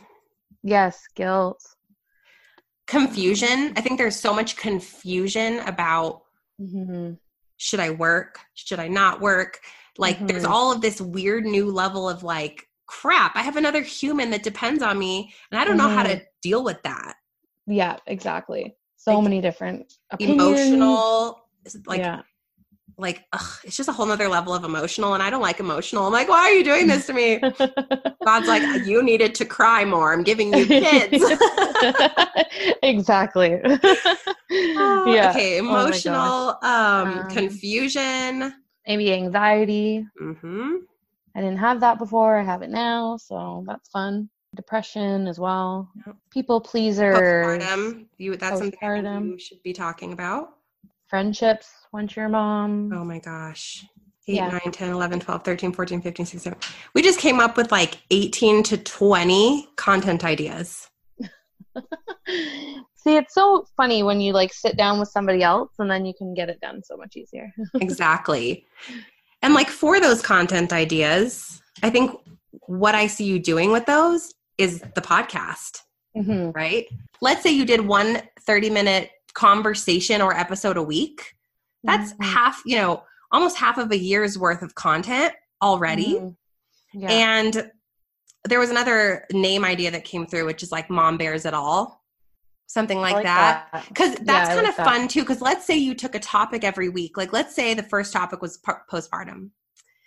Yes, 0.63 1.01
guilt. 1.13 1.61
Confusion. 2.87 3.73
I 3.75 3.81
think 3.81 3.97
there's 3.97 4.17
so 4.17 4.33
much 4.33 4.55
confusion 4.55 5.59
about 5.67 6.21
mm-hmm. 6.61 7.13
should 7.57 7.79
I 7.79 7.89
work? 7.89 8.39
Should 8.53 8.79
I 8.79 8.87
not 8.87 9.21
work? 9.21 9.59
Like, 9.97 10.17
mm-hmm. 10.17 10.27
there's 10.27 10.45
all 10.45 10.71
of 10.71 10.81
this 10.81 11.01
weird 11.01 11.45
new 11.45 11.71
level 11.71 12.07
of 12.07 12.23
like, 12.23 12.67
crap, 12.85 13.35
I 13.35 13.41
have 13.41 13.57
another 13.57 13.81
human 13.81 14.29
that 14.31 14.43
depends 14.43 14.83
on 14.83 14.99
me, 14.99 15.33
and 15.51 15.59
I 15.59 15.65
don't 15.65 15.77
know 15.77 15.89
how 15.89 16.03
to 16.03 16.15
mm-hmm. 16.15 16.23
deal 16.41 16.63
with 16.63 16.81
that. 16.83 17.15
Yeah, 17.67 17.97
exactly. 18.07 18.75
So 18.97 19.15
like, 19.15 19.23
many 19.23 19.41
different 19.41 19.93
opinions. 20.11 20.41
emotional, 20.41 21.43
like 21.85 21.99
yeah 21.99 22.21
like 22.97 23.25
ugh, 23.33 23.59
it's 23.63 23.77
just 23.77 23.89
a 23.89 23.91
whole 23.91 24.05
nother 24.05 24.27
level 24.27 24.53
of 24.53 24.63
emotional 24.63 25.13
and 25.13 25.23
i 25.23 25.29
don't 25.29 25.41
like 25.41 25.59
emotional. 25.59 26.05
I'm 26.07 26.13
like 26.13 26.29
why 26.29 26.39
are 26.39 26.51
you 26.51 26.63
doing 26.63 26.87
this 26.87 27.05
to 27.07 27.13
me? 27.13 27.39
God's 28.25 28.47
like 28.47 28.85
you 28.85 29.03
needed 29.03 29.35
to 29.35 29.45
cry 29.45 29.85
more. 29.85 30.13
I'm 30.13 30.23
giving 30.23 30.53
you 30.53 30.65
kids. 30.65 31.23
Exactly. 32.83 33.59
Oh, 33.63 34.33
yeah. 35.15 35.29
Okay 35.29 35.59
oh 35.59 35.65
emotional 35.65 36.59
oh 36.61 36.67
um, 36.67 37.19
um, 37.19 37.29
confusion. 37.29 38.53
maybe 38.87 39.13
anxiety. 39.13 40.05
Mm-hmm. 40.21 40.75
i 41.35 41.41
didn't 41.41 41.57
have 41.57 41.79
that 41.79 41.97
before. 41.97 42.37
I 42.37 42.43
have 42.43 42.61
it 42.61 42.69
now 42.69 43.17
so 43.17 43.63
that's 43.67 43.89
fun. 43.89 44.29
Depression 44.55 45.27
as 45.27 45.39
well. 45.39 45.89
Yep. 46.05 46.15
people 46.29 46.59
pleaser 46.59 47.59
you 48.17 48.35
that's 48.35 48.59
something 48.59 49.29
you 49.29 49.39
should 49.39 49.63
be 49.63 49.73
talking 49.73 50.13
about. 50.13 50.57
Friendships 51.07 51.80
once 51.91 52.15
you're 52.15 52.25
a 52.25 52.29
mom. 52.29 52.91
Oh 52.93 53.03
my 53.03 53.19
gosh. 53.19 53.85
8, 54.27 54.35
yeah. 54.35 54.49
9, 54.49 54.71
10, 54.71 54.91
11, 54.91 55.19
12, 55.19 55.43
13, 55.43 55.73
14, 55.73 56.01
15, 56.01 56.25
16. 56.25 56.53
17. 56.53 56.73
We 56.93 57.01
just 57.01 57.19
came 57.19 57.39
up 57.39 57.57
with 57.57 57.71
like 57.71 58.01
18 58.11 58.63
to 58.63 58.77
20 58.77 59.67
content 59.75 60.23
ideas. 60.23 60.87
See, 62.95 63.17
it's 63.17 63.33
so 63.33 63.65
funny 63.75 64.03
when 64.03 64.21
you 64.21 64.31
like 64.31 64.53
sit 64.53 64.77
down 64.77 64.99
with 64.99 65.09
somebody 65.09 65.41
else 65.41 65.71
and 65.79 65.89
then 65.89 66.05
you 66.05 66.13
can 66.15 66.35
get 66.35 66.49
it 66.49 66.61
done 66.61 66.83
so 66.83 66.95
much 66.95 67.15
easier. 67.17 67.51
exactly. 67.81 68.65
And 69.41 69.55
like 69.55 69.69
for 69.69 69.99
those 69.99 70.21
content 70.21 70.71
ideas, 70.71 71.61
I 71.81 71.89
think 71.89 72.15
what 72.67 72.93
I 72.93 73.07
see 73.07 73.25
you 73.25 73.39
doing 73.39 73.71
with 73.71 73.87
those 73.87 74.33
is 74.59 74.81
the 74.81 75.01
podcast, 75.01 75.79
mm-hmm. 76.15 76.51
right? 76.51 76.85
Let's 77.21 77.41
say 77.41 77.49
you 77.49 77.65
did 77.65 77.81
one 77.81 78.21
30 78.41 78.69
minute 78.69 79.09
conversation 79.33 80.21
or 80.21 80.37
episode 80.37 80.77
a 80.77 80.83
week 80.83 81.33
that's 81.83 82.13
mm-hmm. 82.13 82.23
half 82.23 82.61
you 82.65 82.77
know 82.77 83.03
almost 83.31 83.57
half 83.57 83.77
of 83.77 83.91
a 83.91 83.97
year's 83.97 84.37
worth 84.37 84.61
of 84.61 84.75
content 84.75 85.33
already 85.61 86.15
mm-hmm. 86.15 86.99
yeah. 86.99 87.09
and 87.09 87.71
there 88.45 88.59
was 88.59 88.69
another 88.69 89.25
name 89.31 89.63
idea 89.63 89.91
that 89.91 90.03
came 90.03 90.25
through 90.25 90.45
which 90.45 90.63
is 90.63 90.71
like 90.71 90.89
mom 90.89 91.17
bears 91.17 91.45
it 91.45 91.53
all 91.53 92.01
something 92.67 92.99
like, 92.99 93.15
like 93.15 93.23
that 93.23 93.85
because 93.89 94.13
that. 94.15 94.25
that's 94.25 94.49
yeah, 94.49 94.55
kind 94.55 94.63
like 94.63 94.71
of 94.71 94.77
that. 94.77 94.85
fun 94.85 95.07
too 95.07 95.21
because 95.21 95.41
let's 95.41 95.65
say 95.65 95.75
you 95.75 95.93
took 95.93 96.15
a 96.15 96.19
topic 96.19 96.63
every 96.63 96.89
week 96.89 97.17
like 97.17 97.33
let's 97.33 97.53
say 97.53 97.73
the 97.73 97.83
first 97.83 98.13
topic 98.13 98.41
was 98.41 98.59
postpartum 98.89 99.49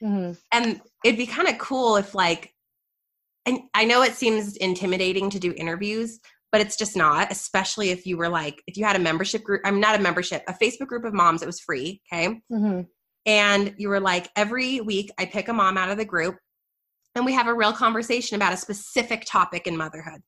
mm-hmm. 0.03 0.33
and 0.53 0.81
it'd 1.05 1.19
be 1.19 1.27
kind 1.27 1.49
of 1.49 1.59
cool 1.59 1.97
if 1.97 2.15
like 2.15 2.55
and 3.47 3.61
i 3.75 3.85
know 3.85 4.03
it 4.03 4.15
seems 4.15 4.57
intimidating 4.57 5.29
to 5.29 5.39
do 5.39 5.53
interviews 5.57 6.21
but 6.55 6.61
it's 6.61 6.77
just 6.77 6.97
not, 6.97 7.33
especially 7.33 7.91
if 7.91 8.07
you 8.07 8.17
were 8.17 8.29
like, 8.29 8.63
if 8.69 8.77
you 8.77 8.85
had 8.85 8.95
a 8.95 9.01
membership 9.01 9.43
group, 9.43 9.61
I'm 9.65 9.81
not 9.81 9.99
a 9.99 10.01
membership, 10.01 10.45
a 10.47 10.53
Facebook 10.53 10.87
group 10.87 11.05
of 11.05 11.13
moms, 11.13 11.43
it 11.43 11.47
was 11.47 11.59
free. 11.59 12.01
Okay. 12.07 12.29
Mm-hmm. 12.29 12.83
And 13.27 13.75
you 13.77 13.89
were 13.89 13.99
like, 13.99 14.31
every 14.37 14.81
week 14.81 15.11
I 15.19 15.25
pick 15.25 15.49
a 15.49 15.53
mom 15.53 15.77
out 15.77 15.91
of 15.91 15.99
the 15.99 16.05
group 16.05 16.37
and 17.17 17.25
we 17.25 17.33
have 17.33 17.49
a 17.49 17.55
real 17.55 17.73
conversation 17.73 18.37
about 18.37 18.53
a 18.53 18.57
specific 18.57 19.25
topic 19.27 19.67
in 19.67 19.77
motherhood. 19.77 20.21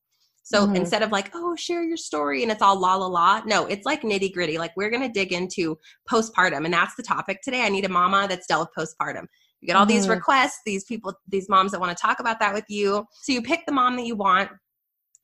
So 0.42 0.66
mm-hmm. 0.66 0.74
instead 0.74 1.04
of 1.04 1.12
like, 1.12 1.30
oh, 1.32 1.54
share 1.54 1.84
your 1.84 1.96
story 1.96 2.42
and 2.42 2.50
it's 2.50 2.60
all 2.60 2.76
la 2.76 2.96
la 2.96 3.06
la, 3.06 3.42
no, 3.46 3.66
it's 3.66 3.86
like 3.86 4.02
nitty 4.02 4.32
gritty. 4.32 4.58
Like 4.58 4.72
we're 4.76 4.90
to 4.90 5.08
dig 5.08 5.32
into 5.32 5.78
postpartum 6.10 6.64
and 6.64 6.74
that's 6.74 6.96
the 6.96 7.04
topic 7.04 7.38
today. 7.44 7.62
I 7.62 7.68
need 7.68 7.84
a 7.84 7.88
mama 7.88 8.26
that's 8.28 8.48
dealt 8.48 8.70
with 8.76 8.88
postpartum. 8.88 9.26
You 9.60 9.68
get 9.68 9.76
all 9.76 9.86
mm-hmm. 9.86 9.94
these 9.94 10.08
requests, 10.08 10.58
these 10.66 10.82
people, 10.82 11.14
these 11.28 11.48
moms 11.48 11.70
that 11.70 11.80
want 11.80 11.96
to 11.96 12.02
talk 12.02 12.18
about 12.18 12.40
that 12.40 12.52
with 12.52 12.66
you. 12.66 13.04
So 13.12 13.30
you 13.30 13.42
pick 13.42 13.64
the 13.64 13.72
mom 13.72 13.94
that 13.94 14.06
you 14.06 14.16
want 14.16 14.50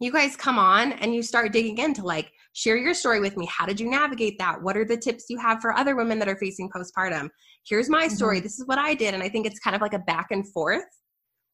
you 0.02 0.12
guys 0.12 0.36
come 0.36 0.58
on 0.58 0.92
and 0.92 1.14
you 1.14 1.22
start 1.22 1.52
digging 1.52 1.78
into 1.78 2.02
like 2.02 2.32
share 2.54 2.76
your 2.76 2.92
story 2.92 3.20
with 3.20 3.36
me 3.36 3.46
how 3.46 3.64
did 3.64 3.78
you 3.78 3.88
navigate 3.88 4.38
that 4.38 4.60
what 4.60 4.76
are 4.76 4.84
the 4.84 4.96
tips 4.96 5.26
you 5.28 5.38
have 5.38 5.60
for 5.60 5.72
other 5.72 5.96
women 5.96 6.18
that 6.18 6.28
are 6.28 6.36
facing 6.36 6.68
postpartum 6.70 7.28
here's 7.66 7.88
my 7.88 8.08
story 8.08 8.38
mm-hmm. 8.38 8.44
this 8.44 8.58
is 8.58 8.66
what 8.66 8.78
i 8.78 8.94
did 8.94 9.14
and 9.14 9.22
i 9.22 9.28
think 9.28 9.46
it's 9.46 9.60
kind 9.60 9.76
of 9.76 9.82
like 9.82 9.94
a 9.94 9.98
back 10.00 10.28
and 10.30 10.48
forth 10.52 10.84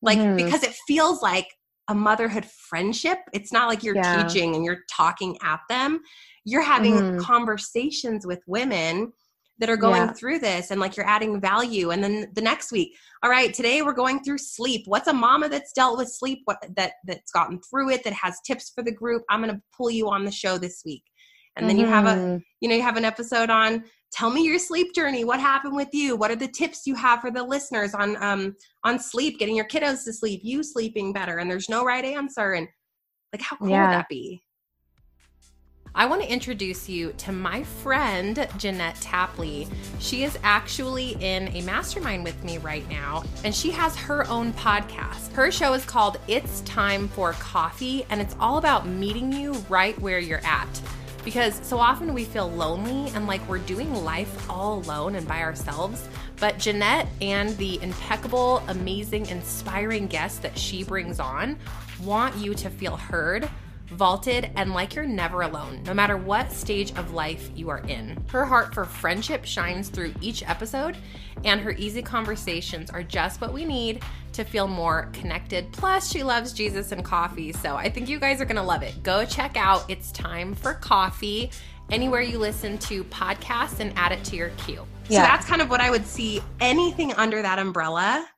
like 0.02 0.18
mm-hmm. 0.18 0.36
because 0.36 0.62
it 0.62 0.74
feels 0.86 1.22
like 1.22 1.46
a 1.88 1.94
motherhood 1.94 2.44
friendship 2.44 3.18
it's 3.32 3.52
not 3.52 3.68
like 3.68 3.82
you're 3.82 3.96
yeah. 3.96 4.22
teaching 4.22 4.54
and 4.54 4.64
you're 4.64 4.80
talking 4.90 5.36
at 5.42 5.60
them 5.68 6.00
you're 6.44 6.62
having 6.62 6.94
mm-hmm. 6.94 7.18
conversations 7.18 8.26
with 8.26 8.40
women 8.46 9.12
that 9.58 9.68
are 9.68 9.76
going 9.76 10.02
yeah. 10.02 10.12
through 10.12 10.38
this 10.38 10.70
and 10.70 10.80
like 10.80 10.96
you're 10.96 11.08
adding 11.08 11.40
value 11.40 11.90
and 11.90 12.02
then 12.02 12.30
the 12.34 12.40
next 12.40 12.72
week 12.72 12.96
all 13.22 13.30
right 13.30 13.52
today 13.52 13.82
we're 13.82 13.92
going 13.92 14.22
through 14.22 14.38
sleep 14.38 14.82
what's 14.86 15.08
a 15.08 15.12
mama 15.12 15.48
that's 15.48 15.72
dealt 15.72 15.98
with 15.98 16.08
sleep 16.08 16.40
what 16.44 16.58
that 16.76 16.92
that's 17.04 17.32
gotten 17.32 17.60
through 17.68 17.90
it 17.90 18.04
that 18.04 18.12
has 18.12 18.40
tips 18.46 18.70
for 18.74 18.82
the 18.82 18.92
group 18.92 19.22
i'm 19.30 19.42
going 19.42 19.54
to 19.54 19.60
pull 19.76 19.90
you 19.90 20.08
on 20.08 20.24
the 20.24 20.30
show 20.30 20.58
this 20.58 20.82
week 20.84 21.02
and 21.56 21.68
then 21.68 21.76
mm-hmm. 21.76 21.86
you 21.86 21.90
have 21.90 22.06
a 22.06 22.14
mm-hmm. 22.20 22.36
you 22.60 22.68
know 22.68 22.74
you 22.74 22.82
have 22.82 22.96
an 22.96 23.04
episode 23.04 23.50
on 23.50 23.82
tell 24.12 24.30
me 24.30 24.44
your 24.44 24.58
sleep 24.58 24.94
journey 24.94 25.24
what 25.24 25.40
happened 25.40 25.74
with 25.74 25.92
you 25.92 26.16
what 26.16 26.30
are 26.30 26.36
the 26.36 26.48
tips 26.48 26.86
you 26.86 26.94
have 26.94 27.20
for 27.20 27.30
the 27.30 27.42
listeners 27.42 27.94
on 27.94 28.20
um 28.22 28.54
on 28.84 28.98
sleep 28.98 29.38
getting 29.38 29.56
your 29.56 29.66
kiddos 29.66 30.04
to 30.04 30.12
sleep 30.12 30.40
you 30.42 30.62
sleeping 30.62 31.12
better 31.12 31.38
and 31.38 31.50
there's 31.50 31.68
no 31.68 31.84
right 31.84 32.04
answer 32.04 32.52
and 32.52 32.68
like 33.32 33.42
how 33.42 33.56
cool 33.56 33.68
yeah. 33.68 33.86
would 33.86 33.94
that 33.94 34.08
be 34.08 34.42
I 35.94 36.06
want 36.06 36.22
to 36.22 36.30
introduce 36.30 36.88
you 36.88 37.12
to 37.18 37.32
my 37.32 37.64
friend, 37.64 38.46
Jeanette 38.58 38.96
Tapley. 39.00 39.66
She 39.98 40.22
is 40.22 40.38
actually 40.42 41.16
in 41.20 41.48
a 41.48 41.62
mastermind 41.62 42.24
with 42.24 42.42
me 42.44 42.58
right 42.58 42.88
now, 42.90 43.24
and 43.42 43.54
she 43.54 43.70
has 43.70 43.96
her 43.96 44.28
own 44.28 44.52
podcast. 44.52 45.32
Her 45.32 45.50
show 45.50 45.72
is 45.72 45.84
called 45.84 46.18
It's 46.28 46.60
Time 46.60 47.08
for 47.08 47.32
Coffee, 47.32 48.04
and 48.10 48.20
it's 48.20 48.36
all 48.38 48.58
about 48.58 48.86
meeting 48.86 49.32
you 49.32 49.54
right 49.68 49.98
where 49.98 50.18
you're 50.18 50.44
at. 50.44 50.68
Because 51.24 51.58
so 51.66 51.78
often 51.78 52.14
we 52.14 52.24
feel 52.24 52.48
lonely 52.48 53.10
and 53.14 53.26
like 53.26 53.46
we're 53.48 53.58
doing 53.58 53.92
life 54.04 54.48
all 54.48 54.78
alone 54.78 55.14
and 55.14 55.26
by 55.26 55.42
ourselves. 55.42 56.08
But 56.38 56.58
Jeanette 56.58 57.08
and 57.20 57.56
the 57.56 57.82
impeccable, 57.82 58.62
amazing, 58.68 59.26
inspiring 59.26 60.06
guests 60.06 60.38
that 60.40 60.56
she 60.56 60.84
brings 60.84 61.18
on 61.18 61.58
want 62.02 62.36
you 62.36 62.54
to 62.54 62.70
feel 62.70 62.96
heard 62.96 63.50
vaulted, 63.90 64.50
and 64.56 64.72
like 64.72 64.94
you're 64.94 65.06
never 65.06 65.42
alone, 65.42 65.82
no 65.84 65.94
matter 65.94 66.16
what 66.16 66.52
stage 66.52 66.90
of 66.92 67.12
life 67.12 67.50
you 67.54 67.68
are 67.70 67.84
in. 67.86 68.22
Her 68.28 68.44
heart 68.44 68.74
for 68.74 68.84
friendship 68.84 69.44
shines 69.44 69.88
through 69.88 70.14
each 70.20 70.42
episode, 70.48 70.96
and 71.44 71.60
her 71.60 71.72
easy 71.72 72.02
conversations 72.02 72.90
are 72.90 73.02
just 73.02 73.40
what 73.40 73.52
we 73.52 73.64
need 73.64 74.02
to 74.32 74.44
feel 74.44 74.68
more 74.68 75.08
connected. 75.12 75.70
Plus, 75.72 76.10
she 76.10 76.22
loves 76.22 76.52
Jesus 76.52 76.92
and 76.92 77.04
coffee, 77.04 77.52
so 77.52 77.76
I 77.76 77.88
think 77.88 78.08
you 78.08 78.18
guys 78.18 78.40
are 78.40 78.44
gonna 78.44 78.62
love 78.62 78.82
it. 78.82 79.02
Go 79.02 79.24
check 79.24 79.56
out 79.56 79.84
It's 79.88 80.12
Time 80.12 80.54
for 80.54 80.74
Coffee 80.74 81.50
anywhere 81.90 82.20
you 82.20 82.38
listen 82.38 82.78
to 82.78 83.02
podcasts 83.04 83.80
and 83.80 83.92
add 83.96 84.12
it 84.12 84.22
to 84.24 84.36
your 84.36 84.50
queue. 84.50 84.86
Yeah. 85.08 85.22
So 85.22 85.22
that's 85.22 85.46
kind 85.46 85.62
of 85.62 85.70
what 85.70 85.80
I 85.80 85.90
would 85.90 86.06
see. 86.06 86.42
Anything 86.60 87.14
under 87.14 87.40
that 87.40 87.58
umbrella. 87.58 88.28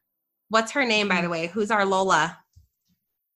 What's 0.49 0.73
her 0.73 0.85
name, 0.85 1.09
by 1.09 1.17
mm-hmm. 1.17 1.25
the 1.25 1.31
way? 1.31 1.47
Who's 1.49 1.71
our 1.71 1.85
Lola? 1.85 2.39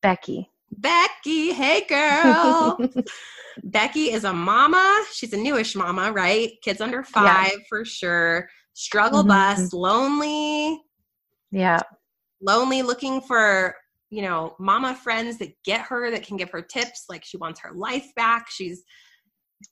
Becky. 0.02 0.50
Becky, 0.78 1.52
hey 1.52 1.84
girl. 1.88 2.78
Becky 3.62 4.12
is 4.12 4.24
a 4.24 4.32
mama. 4.32 5.04
She's 5.12 5.32
a 5.32 5.36
newish 5.36 5.76
mama, 5.76 6.12
right? 6.12 6.52
Kids 6.62 6.80
under 6.80 7.02
five 7.02 7.52
yeah. 7.52 7.64
for 7.68 7.84
sure. 7.84 8.48
struggle 8.72 9.20
mm-hmm. 9.20 9.28
bus, 9.28 9.72
lonely. 9.72 10.82
Yeah. 11.50 11.80
Lonely 12.40 12.82
looking 12.82 13.20
for, 13.20 13.74
you 14.10 14.22
know, 14.22 14.56
mama 14.58 14.94
friends 14.94 15.38
that 15.38 15.54
get 15.64 15.82
her, 15.82 16.10
that 16.10 16.26
can 16.26 16.36
give 16.36 16.50
her 16.50 16.62
tips. 16.62 17.04
Like 17.08 17.24
she 17.24 17.36
wants 17.36 17.60
her 17.60 17.72
life 17.72 18.10
back. 18.16 18.50
She's 18.50 18.82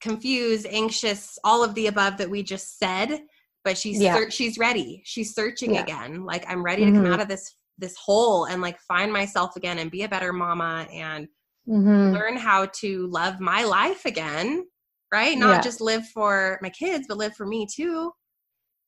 confused, 0.00 0.66
anxious, 0.70 1.38
all 1.44 1.64
of 1.64 1.74
the 1.74 1.88
above 1.88 2.18
that 2.18 2.30
we 2.30 2.42
just 2.42 2.78
said. 2.78 3.22
But 3.64 3.78
she's 3.78 4.00
yeah. 4.00 4.14
ser- 4.14 4.30
she's 4.30 4.58
ready. 4.58 5.02
She's 5.04 5.34
searching 5.34 5.74
yeah. 5.74 5.82
again. 5.82 6.24
Like 6.24 6.44
I'm 6.48 6.64
ready 6.64 6.82
mm-hmm. 6.82 6.92
to 6.92 6.98
come 6.98 7.04
mm-hmm. 7.04 7.14
out 7.14 7.20
of 7.20 7.28
this 7.28 7.54
this 7.78 7.96
hole 7.96 8.44
and 8.44 8.62
like 8.62 8.78
find 8.80 9.12
myself 9.12 9.56
again 9.56 9.78
and 9.78 9.90
be 9.90 10.02
a 10.02 10.08
better 10.08 10.32
mama 10.32 10.86
and 10.92 11.26
mm-hmm. 11.68 12.14
learn 12.14 12.36
how 12.36 12.66
to 12.66 13.06
love 13.08 13.40
my 13.40 13.64
life 13.64 14.04
again 14.04 14.64
right 15.12 15.36
not 15.38 15.56
yeah. 15.56 15.60
just 15.60 15.80
live 15.80 16.06
for 16.08 16.58
my 16.62 16.70
kids 16.70 17.06
but 17.08 17.18
live 17.18 17.34
for 17.34 17.46
me 17.46 17.66
too 17.66 18.10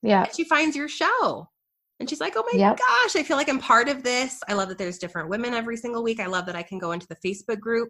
yeah 0.03 0.25
and 0.25 0.35
she 0.35 0.44
finds 0.44 0.77
your 0.77 0.88
show 0.88 1.49
and 2.01 2.09
she's 2.09 2.20
like 2.20 2.35
oh 2.37 2.44
my 2.53 2.59
yep. 2.59 2.79
gosh 2.79 3.16
i 3.16 3.23
feel 3.23 3.37
like 3.37 3.49
i'm 3.49 3.59
part 3.59 3.88
of 3.88 4.03
this 4.03 4.40
i 4.49 4.53
love 4.53 4.68
that 4.68 4.79
there's 4.79 4.99
different 4.99 5.29
women 5.29 5.55
every 5.55 5.77
single 5.77 6.03
week 6.03 6.20
i 6.20 6.27
love 6.27 6.47
that 6.47 6.57
i 6.57 6.62
can 6.62 6.79
go 6.79 6.92
into 6.92 7.07
the 7.09 7.16
facebook 7.16 7.61
group 7.61 7.88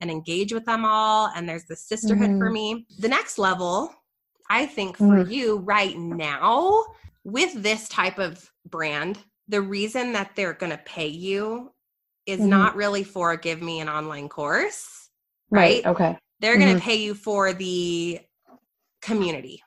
and 0.00 0.10
engage 0.10 0.52
with 0.52 0.64
them 0.64 0.84
all 0.84 1.30
and 1.36 1.48
there's 1.48 1.64
the 1.64 1.76
sisterhood 1.76 2.30
mm-hmm. 2.30 2.38
for 2.38 2.50
me 2.50 2.86
the 2.98 3.08
next 3.08 3.38
level 3.38 3.92
i 4.50 4.66
think 4.66 4.96
for 4.96 5.04
mm-hmm. 5.04 5.30
you 5.30 5.58
right 5.58 5.96
now 5.96 6.84
with 7.24 7.52
this 7.62 7.88
type 7.88 8.18
of 8.18 8.50
brand 8.68 9.18
the 9.52 9.60
reason 9.60 10.14
that 10.14 10.32
they're 10.34 10.54
going 10.54 10.72
to 10.72 10.78
pay 10.78 11.06
you 11.06 11.70
is 12.26 12.40
mm-hmm. 12.40 12.48
not 12.48 12.74
really 12.74 13.04
for 13.04 13.36
give 13.36 13.60
me 13.60 13.80
an 13.80 13.88
online 13.88 14.28
course, 14.28 15.10
right? 15.50 15.84
right 15.84 15.86
okay. 15.86 16.18
They're 16.40 16.54
mm-hmm. 16.54 16.62
going 16.62 16.76
to 16.76 16.82
pay 16.82 16.96
you 16.96 17.14
for 17.14 17.52
the 17.52 18.20
community. 19.02 19.62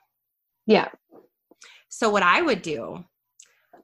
Yeah. 0.66 0.88
So 1.88 2.10
what 2.10 2.24
I 2.24 2.42
would 2.42 2.62
do, 2.62 3.04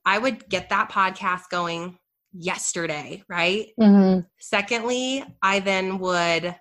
I 0.05 0.19
would 0.19 0.49
get 0.49 0.71
that 0.71 0.91
podcast 0.91 1.43
going 1.51 1.99
yesterday, 2.33 3.23
right? 3.29 3.69
Mm-hmm. 3.81 4.21
Secondly, 4.41 5.25
I 5.41 5.61
then 5.61 6.01
would 6.01 6.57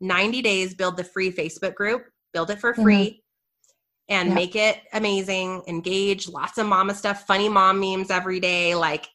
90 0.00 0.40
days 0.40 0.74
build 0.74 0.96
the 0.96 1.04
free 1.04 1.32
Facebook 1.32 1.74
group, 1.74 2.04
build 2.32 2.50
it 2.50 2.60
for 2.60 2.72
mm-hmm. 2.72 2.82
free 2.82 3.23
and 4.08 4.28
yeah. 4.28 4.34
make 4.34 4.56
it 4.56 4.78
amazing, 4.92 5.62
engage, 5.66 6.28
lots 6.28 6.58
of 6.58 6.66
mama 6.66 6.94
stuff, 6.94 7.26
funny 7.26 7.48
mom 7.48 7.80
memes 7.80 8.10
every 8.10 8.40
day. 8.40 8.74
Like 8.74 9.08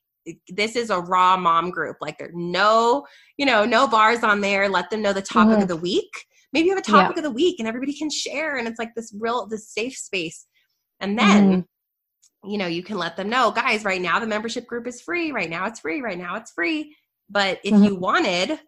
this 0.47 0.75
is 0.75 0.89
a 0.89 0.99
raw 0.99 1.37
mom 1.37 1.69
group. 1.69 1.97
Like 2.01 2.17
there's 2.17 2.33
no, 2.33 3.05
you 3.37 3.45
know, 3.45 3.65
no 3.65 3.87
bars 3.87 4.23
on 4.23 4.41
there. 4.41 4.67
Let 4.69 4.89
them 4.89 5.01
know 5.01 5.13
the 5.13 5.21
topic 5.21 5.53
mm-hmm. 5.53 5.61
of 5.63 5.67
the 5.67 5.75
week. 5.75 6.11
Maybe 6.51 6.67
you 6.67 6.75
have 6.75 6.83
a 6.83 6.89
topic 6.89 7.15
yeah. 7.15 7.19
of 7.19 7.23
the 7.23 7.31
week 7.31 7.59
and 7.59 7.67
everybody 7.67 7.93
can 7.93 8.09
share 8.09 8.57
and 8.57 8.67
it's 8.67 8.79
like 8.79 8.95
this 8.95 9.13
real 9.17 9.45
this 9.45 9.69
safe 9.69 9.95
space. 9.95 10.47
And 10.99 11.17
then 11.17 11.49
mm-hmm. 11.49 12.49
you 12.49 12.57
know, 12.57 12.67
you 12.67 12.83
can 12.83 12.97
let 12.97 13.15
them 13.15 13.29
know, 13.29 13.51
guys, 13.51 13.83
right 13.83 14.01
now 14.01 14.19
the 14.19 14.27
membership 14.27 14.65
group 14.65 14.87
is 14.87 15.01
free. 15.01 15.31
Right 15.31 15.49
now 15.49 15.67
it's 15.67 15.79
free. 15.79 16.01
Right 16.01 16.17
now 16.17 16.35
it's 16.35 16.51
free. 16.51 16.95
But 17.29 17.59
if 17.63 17.73
mm-hmm. 17.73 17.83
you 17.83 17.95
wanted, 17.95 18.59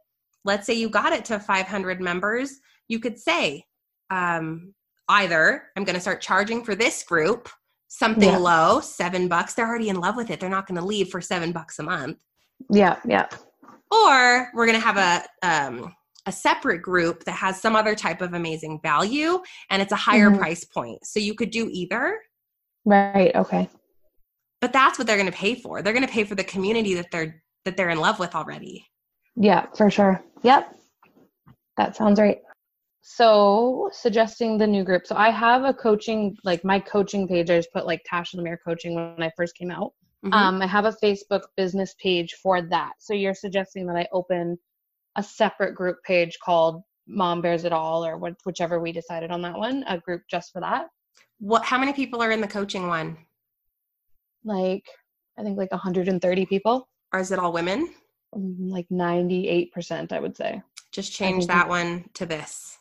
let's 0.46 0.68
say 0.68 0.74
you 0.76 0.90
got 0.90 1.14
it 1.14 1.26
to 1.26 1.40
500 1.40 2.00
members, 2.00 2.60
you 2.88 3.00
could 3.00 3.18
say, 3.18 3.66
um, 4.12 4.74
either 5.10 5.64
I'm 5.76 5.84
going 5.84 5.96
to 5.96 6.02
start 6.02 6.22
charging 6.22 6.64
for 6.64 6.76
this 6.76 7.04
group 7.04 7.50
something 7.92 8.30
yeah. 8.30 8.38
low, 8.38 8.80
seven 8.80 9.28
bucks. 9.28 9.54
They're 9.54 9.68
already 9.68 9.90
in 9.90 10.00
love 10.00 10.16
with 10.16 10.30
it. 10.30 10.40
They're 10.40 10.50
not 10.50 10.66
going 10.66 10.80
to 10.80 10.86
leave 10.86 11.10
for 11.10 11.22
seven 11.22 11.52
bucks 11.52 11.78
a 11.80 11.84
month. 11.84 12.18
Yeah, 12.72 12.98
yeah. 13.06 13.28
Or 13.92 14.50
we're 14.54 14.66
going 14.66 14.80
to 14.80 14.86
have 14.86 14.98
a 14.98 15.48
um, 15.48 15.94
a 16.26 16.32
separate 16.32 16.82
group 16.82 17.24
that 17.26 17.34
has 17.34 17.60
some 17.60 17.76
other 17.76 17.96
type 17.96 18.22
of 18.22 18.34
amazing 18.34 18.80
value, 18.82 19.42
and 19.70 19.82
it's 19.82 19.92
a 19.92 19.98
higher 19.98 20.30
mm-hmm. 20.30 20.40
price 20.40 20.64
point. 20.64 21.06
So 21.06 21.20
you 21.20 21.36
could 21.36 21.52
do 21.52 21.70
either. 21.72 22.20
Right. 22.86 23.36
Okay. 23.36 23.70
But 24.62 24.72
that's 24.72 24.98
what 24.98 25.08
they're 25.08 25.18
going 25.18 25.32
to 25.32 25.38
pay 25.38 25.56
for. 25.56 25.82
They're 25.82 25.94
going 25.94 26.06
to 26.06 26.12
pay 26.12 26.24
for 26.24 26.36
the 26.36 26.44
community 26.44 26.94
that 26.94 27.08
they're 27.12 27.44
that 27.66 27.76
they're 27.76 27.90
in 27.90 28.00
love 28.00 28.20
with 28.20 28.36
already. 28.36 28.88
Yeah, 29.36 29.66
for 29.76 29.92
sure. 29.92 30.24
Yep. 30.44 30.76
That 31.78 31.96
sounds 31.96 32.20
right 32.20 32.40
so 33.02 33.90
suggesting 33.92 34.58
the 34.58 34.68
new 34.68 34.84
group. 34.84 35.08
So 35.08 35.16
i 35.16 35.30
have 35.32 35.64
a 35.64 35.74
coaching 35.74 36.38
like 36.44 36.64
my 36.64 36.80
coaching 36.80 37.28
page 37.28 37.50
i 37.50 37.58
just 37.58 37.74
put 37.74 37.88
like 37.88 38.06
tasha 38.10 38.36
lemyre 38.36 38.58
coaching 38.64 38.96
when 38.96 39.22
i 39.22 39.32
first 39.36 39.56
came 39.56 39.72
out. 39.72 39.94
Mm-hmm. 40.24 40.34
um, 40.34 40.62
i 40.62 40.68
have 40.68 40.86
a 40.86 40.96
facebook 41.04 41.42
business 41.58 41.96
page 42.02 42.36
for 42.42 42.62
that. 42.62 42.94
So 43.00 43.14
you're 43.14 43.34
suggesting 43.34 43.88
that 43.88 43.96
i 43.96 44.08
open 44.14 44.58
a 45.18 45.24
separate 45.24 45.76
group 45.76 45.98
page 46.04 46.38
called 46.44 46.84
mom 47.08 47.42
bears 47.42 47.66
it 47.66 47.74
all 47.74 48.06
or 48.06 48.18
what, 48.18 48.36
whichever 48.46 48.80
we 48.80 48.92
decided 48.92 49.32
on 49.32 49.42
that 49.42 49.58
one 49.58 49.84
a 49.88 49.98
group 49.98 50.22
just 50.30 50.54
for 50.54 50.62
that. 50.62 50.88
What 51.40 51.66
how 51.66 51.80
many 51.80 51.94
people 51.94 52.22
are 52.22 52.32
in 52.32 52.40
the 52.40 52.48
coaching 52.48 52.88
one? 52.88 53.18
Like 54.44 54.86
i 55.40 55.44
think 55.44 55.58
like 55.58 55.72
130 55.72 56.46
people. 56.46 56.88
Or 57.12 57.20
is 57.20 57.32
it 57.32 57.40
all 57.40 57.52
women? 57.52 57.90
Mm, 58.36 58.70
like 58.70 58.88
98% 58.90 60.12
i 60.12 60.20
would 60.20 60.38
say. 60.38 60.62
Just 60.92 61.12
change 61.14 61.48
that 61.48 61.68
one 61.68 62.06
to 62.14 62.28
this 62.28 62.78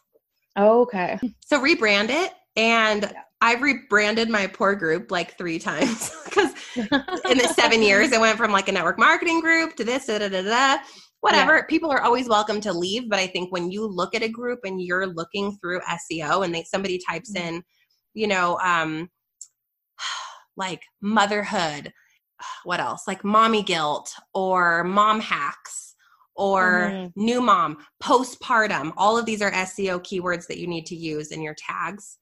okay. 0.60 1.18
So 1.44 1.60
rebrand 1.60 2.10
it. 2.10 2.32
And 2.56 3.02
yeah. 3.02 3.22
I've 3.40 3.62
rebranded 3.62 4.28
my 4.28 4.46
poor 4.46 4.74
group 4.74 5.10
like 5.10 5.36
three 5.36 5.58
times 5.58 6.14
because 6.24 6.52
in 6.76 7.38
the 7.38 7.52
seven 7.56 7.82
years, 7.82 8.12
it 8.12 8.20
went 8.20 8.36
from 8.36 8.52
like 8.52 8.68
a 8.68 8.72
network 8.72 8.98
marketing 8.98 9.40
group 9.40 9.76
to 9.76 9.84
this, 9.84 10.06
da, 10.06 10.18
da, 10.18 10.28
da, 10.28 10.42
da. 10.42 10.82
whatever. 11.20 11.56
Yeah. 11.56 11.62
People 11.68 11.90
are 11.90 12.02
always 12.02 12.28
welcome 12.28 12.60
to 12.60 12.72
leave. 12.72 13.08
But 13.08 13.18
I 13.18 13.26
think 13.26 13.50
when 13.52 13.70
you 13.70 13.86
look 13.86 14.14
at 14.14 14.22
a 14.22 14.28
group 14.28 14.60
and 14.64 14.80
you're 14.80 15.06
looking 15.06 15.56
through 15.60 15.80
SEO 15.80 16.44
and 16.44 16.54
they 16.54 16.64
somebody 16.64 17.00
types 17.08 17.32
mm-hmm. 17.32 17.56
in, 17.56 17.62
you 18.14 18.28
know, 18.28 18.58
um, 18.58 19.08
like 20.56 20.82
motherhood, 21.00 21.92
what 22.64 22.80
else? 22.80 23.04
Like 23.06 23.24
mommy 23.24 23.62
guilt 23.62 24.14
or 24.34 24.84
mom 24.84 25.20
hacks 25.20 25.89
or 26.34 26.90
mm-hmm. 26.92 27.24
new 27.24 27.40
mom, 27.40 27.78
postpartum. 28.02 28.92
All 28.96 29.18
of 29.18 29.26
these 29.26 29.42
are 29.42 29.50
SEO 29.50 30.00
keywords 30.00 30.46
that 30.46 30.58
you 30.58 30.66
need 30.66 30.86
to 30.86 30.96
use 30.96 31.32
in 31.32 31.42
your 31.42 31.54
tags. 31.54 32.18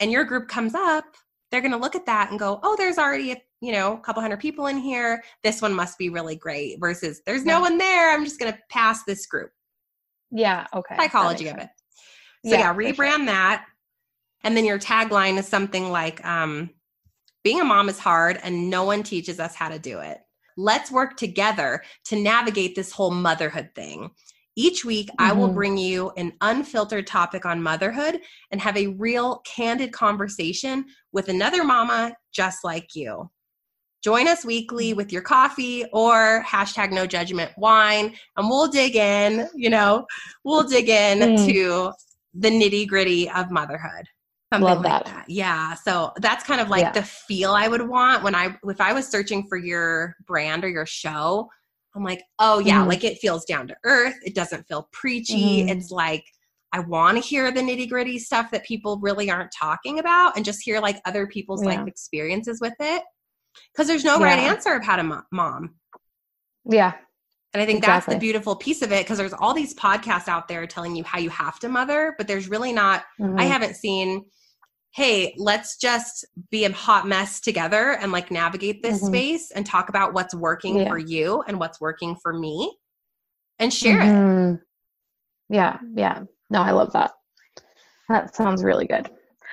And 0.00 0.10
your 0.10 0.24
group 0.24 0.48
comes 0.48 0.74
up, 0.74 1.04
they're 1.50 1.60
going 1.60 1.72
to 1.72 1.78
look 1.78 1.94
at 1.94 2.06
that 2.06 2.30
and 2.30 2.38
go, 2.38 2.60
"Oh, 2.62 2.76
there's 2.76 2.98
already 2.98 3.32
a, 3.32 3.42
you 3.60 3.72
know, 3.72 3.94
a 3.94 4.00
couple 4.00 4.20
hundred 4.20 4.40
people 4.40 4.66
in 4.66 4.78
here. 4.78 5.22
This 5.42 5.62
one 5.62 5.72
must 5.72 5.96
be 5.98 6.08
really 6.08 6.36
great." 6.36 6.78
Versus 6.80 7.22
there's 7.24 7.44
no 7.44 7.60
one 7.60 7.78
there. 7.78 8.12
I'm 8.12 8.24
just 8.24 8.38
going 8.38 8.52
to 8.52 8.58
pass 8.68 9.04
this 9.04 9.26
group. 9.26 9.50
Yeah, 10.30 10.66
okay. 10.74 10.96
Psychology 10.96 11.48
of 11.48 11.56
it. 11.58 11.68
So 12.44 12.52
yeah, 12.52 12.58
yeah 12.58 12.74
rebrand 12.74 13.16
sure. 13.16 13.26
that. 13.26 13.66
And 14.44 14.56
then 14.56 14.64
your 14.64 14.78
tagline 14.78 15.38
is 15.38 15.48
something 15.48 15.90
like 15.90 16.24
um 16.26 16.70
being 17.42 17.60
a 17.60 17.64
mom 17.64 17.88
is 17.88 17.98
hard 17.98 18.40
and 18.42 18.68
no 18.70 18.84
one 18.84 19.04
teaches 19.04 19.38
us 19.38 19.54
how 19.54 19.68
to 19.68 19.78
do 19.78 20.00
it. 20.00 20.18
Let's 20.56 20.90
work 20.90 21.16
together 21.16 21.82
to 22.06 22.16
navigate 22.16 22.74
this 22.74 22.92
whole 22.92 23.10
motherhood 23.10 23.70
thing. 23.74 24.10
Each 24.56 24.84
week, 24.84 25.08
mm-hmm. 25.08 25.22
I 25.22 25.32
will 25.32 25.46
mm-hmm. 25.46 25.54
bring 25.54 25.78
you 25.78 26.10
an 26.16 26.32
unfiltered 26.40 27.06
topic 27.06 27.44
on 27.44 27.62
motherhood 27.62 28.20
and 28.50 28.60
have 28.60 28.76
a 28.76 28.88
real, 28.88 29.42
candid 29.44 29.92
conversation 29.92 30.86
with 31.12 31.28
another 31.28 31.62
mama 31.62 32.14
just 32.32 32.64
like 32.64 32.94
you. 32.94 33.30
Join 34.02 34.28
us 34.28 34.44
weekly 34.44 34.94
with 34.94 35.12
your 35.12 35.22
coffee 35.22 35.84
or 35.92 36.44
hashtag 36.46 36.92
no 36.92 37.06
judgment 37.06 37.50
wine, 37.56 38.14
and 38.36 38.48
we'll 38.48 38.68
dig 38.68 38.94
in, 38.94 39.48
you 39.54 39.68
know, 39.68 40.06
we'll 40.44 40.62
dig 40.62 40.88
in 40.88 41.18
mm. 41.18 41.46
to 41.46 41.92
the 42.32 42.48
nitty 42.48 42.86
gritty 42.86 43.28
of 43.30 43.50
motherhood. 43.50 44.06
Something 44.60 44.74
Love 44.74 44.84
like 44.84 45.04
that. 45.04 45.14
that. 45.14 45.30
Yeah. 45.30 45.74
So 45.74 46.12
that's 46.18 46.44
kind 46.44 46.60
of 46.60 46.68
like 46.68 46.82
yeah. 46.82 46.92
the 46.92 47.02
feel 47.02 47.52
I 47.52 47.68
would 47.68 47.86
want 47.86 48.22
when 48.22 48.34
I 48.34 48.56
if 48.64 48.80
I 48.80 48.92
was 48.92 49.08
searching 49.08 49.46
for 49.48 49.56
your 49.56 50.16
brand 50.26 50.64
or 50.64 50.68
your 50.68 50.86
show. 50.86 51.48
I'm 51.94 52.04
like, 52.04 52.22
oh 52.38 52.58
yeah, 52.58 52.84
mm 52.84 52.88
like 52.88 53.04
it 53.04 53.18
feels 53.18 53.44
down 53.46 53.68
to 53.68 53.76
earth. 53.84 54.16
It 54.22 54.34
doesn't 54.34 54.66
feel 54.68 54.88
preachy. 54.92 55.64
mm 55.64 55.70
It's 55.70 55.90
like 55.90 56.24
I 56.72 56.80
want 56.80 57.16
to 57.16 57.22
hear 57.22 57.50
the 57.50 57.60
nitty 57.60 57.88
gritty 57.88 58.18
stuff 58.18 58.50
that 58.50 58.64
people 58.64 58.98
really 58.98 59.30
aren't 59.30 59.50
talking 59.52 59.98
about 59.98 60.36
and 60.36 60.44
just 60.44 60.60
hear 60.62 60.80
like 60.80 61.00
other 61.06 61.26
people's 61.26 61.62
yeah. 61.62 61.70
life 61.70 61.88
experiences 61.88 62.60
with 62.60 62.74
it. 62.80 63.02
Because 63.72 63.86
there's 63.86 64.04
no 64.04 64.18
yeah. 64.18 64.24
right 64.24 64.38
answer 64.38 64.74
of 64.74 64.84
how 64.84 64.96
to 64.96 65.02
mo- 65.02 65.22
mom. 65.32 65.76
Yeah. 66.68 66.92
And 67.54 67.62
I 67.62 67.64
think 67.66 67.78
exactly. 67.78 68.12
that's 68.12 68.16
the 68.16 68.20
beautiful 68.20 68.54
piece 68.56 68.82
of 68.82 68.92
it 68.92 69.04
because 69.04 69.16
there's 69.16 69.32
all 69.32 69.54
these 69.54 69.74
podcasts 69.74 70.28
out 70.28 70.48
there 70.48 70.66
telling 70.66 70.94
you 70.94 71.04
how 71.04 71.18
you 71.18 71.30
have 71.30 71.58
to 71.60 71.70
mother, 71.70 72.14
but 72.18 72.28
there's 72.28 72.50
really 72.50 72.72
not, 72.72 73.04
mm-hmm. 73.18 73.38
I 73.38 73.44
haven't 73.44 73.76
seen 73.76 74.26
hey, 74.96 75.34
let's 75.36 75.76
just 75.76 76.24
be 76.50 76.64
a 76.64 76.72
hot 76.72 77.06
mess 77.06 77.38
together 77.38 77.98
and 78.00 78.12
like 78.12 78.30
navigate 78.30 78.82
this 78.82 78.96
mm-hmm. 78.96 79.08
space 79.08 79.50
and 79.50 79.66
talk 79.66 79.90
about 79.90 80.14
what's 80.14 80.34
working 80.34 80.78
yeah. 80.78 80.88
for 80.88 80.96
you 80.96 81.44
and 81.46 81.60
what's 81.60 81.78
working 81.82 82.16
for 82.22 82.32
me 82.32 82.74
and 83.58 83.74
share 83.74 84.00
mm-hmm. 84.00 84.54
it. 84.54 84.60
Yeah, 85.50 85.78
yeah. 85.94 86.22
No, 86.48 86.62
I 86.62 86.70
love 86.70 86.94
that. 86.94 87.12
That 88.08 88.34
sounds 88.34 88.64
really 88.64 88.86
good. 88.86 89.10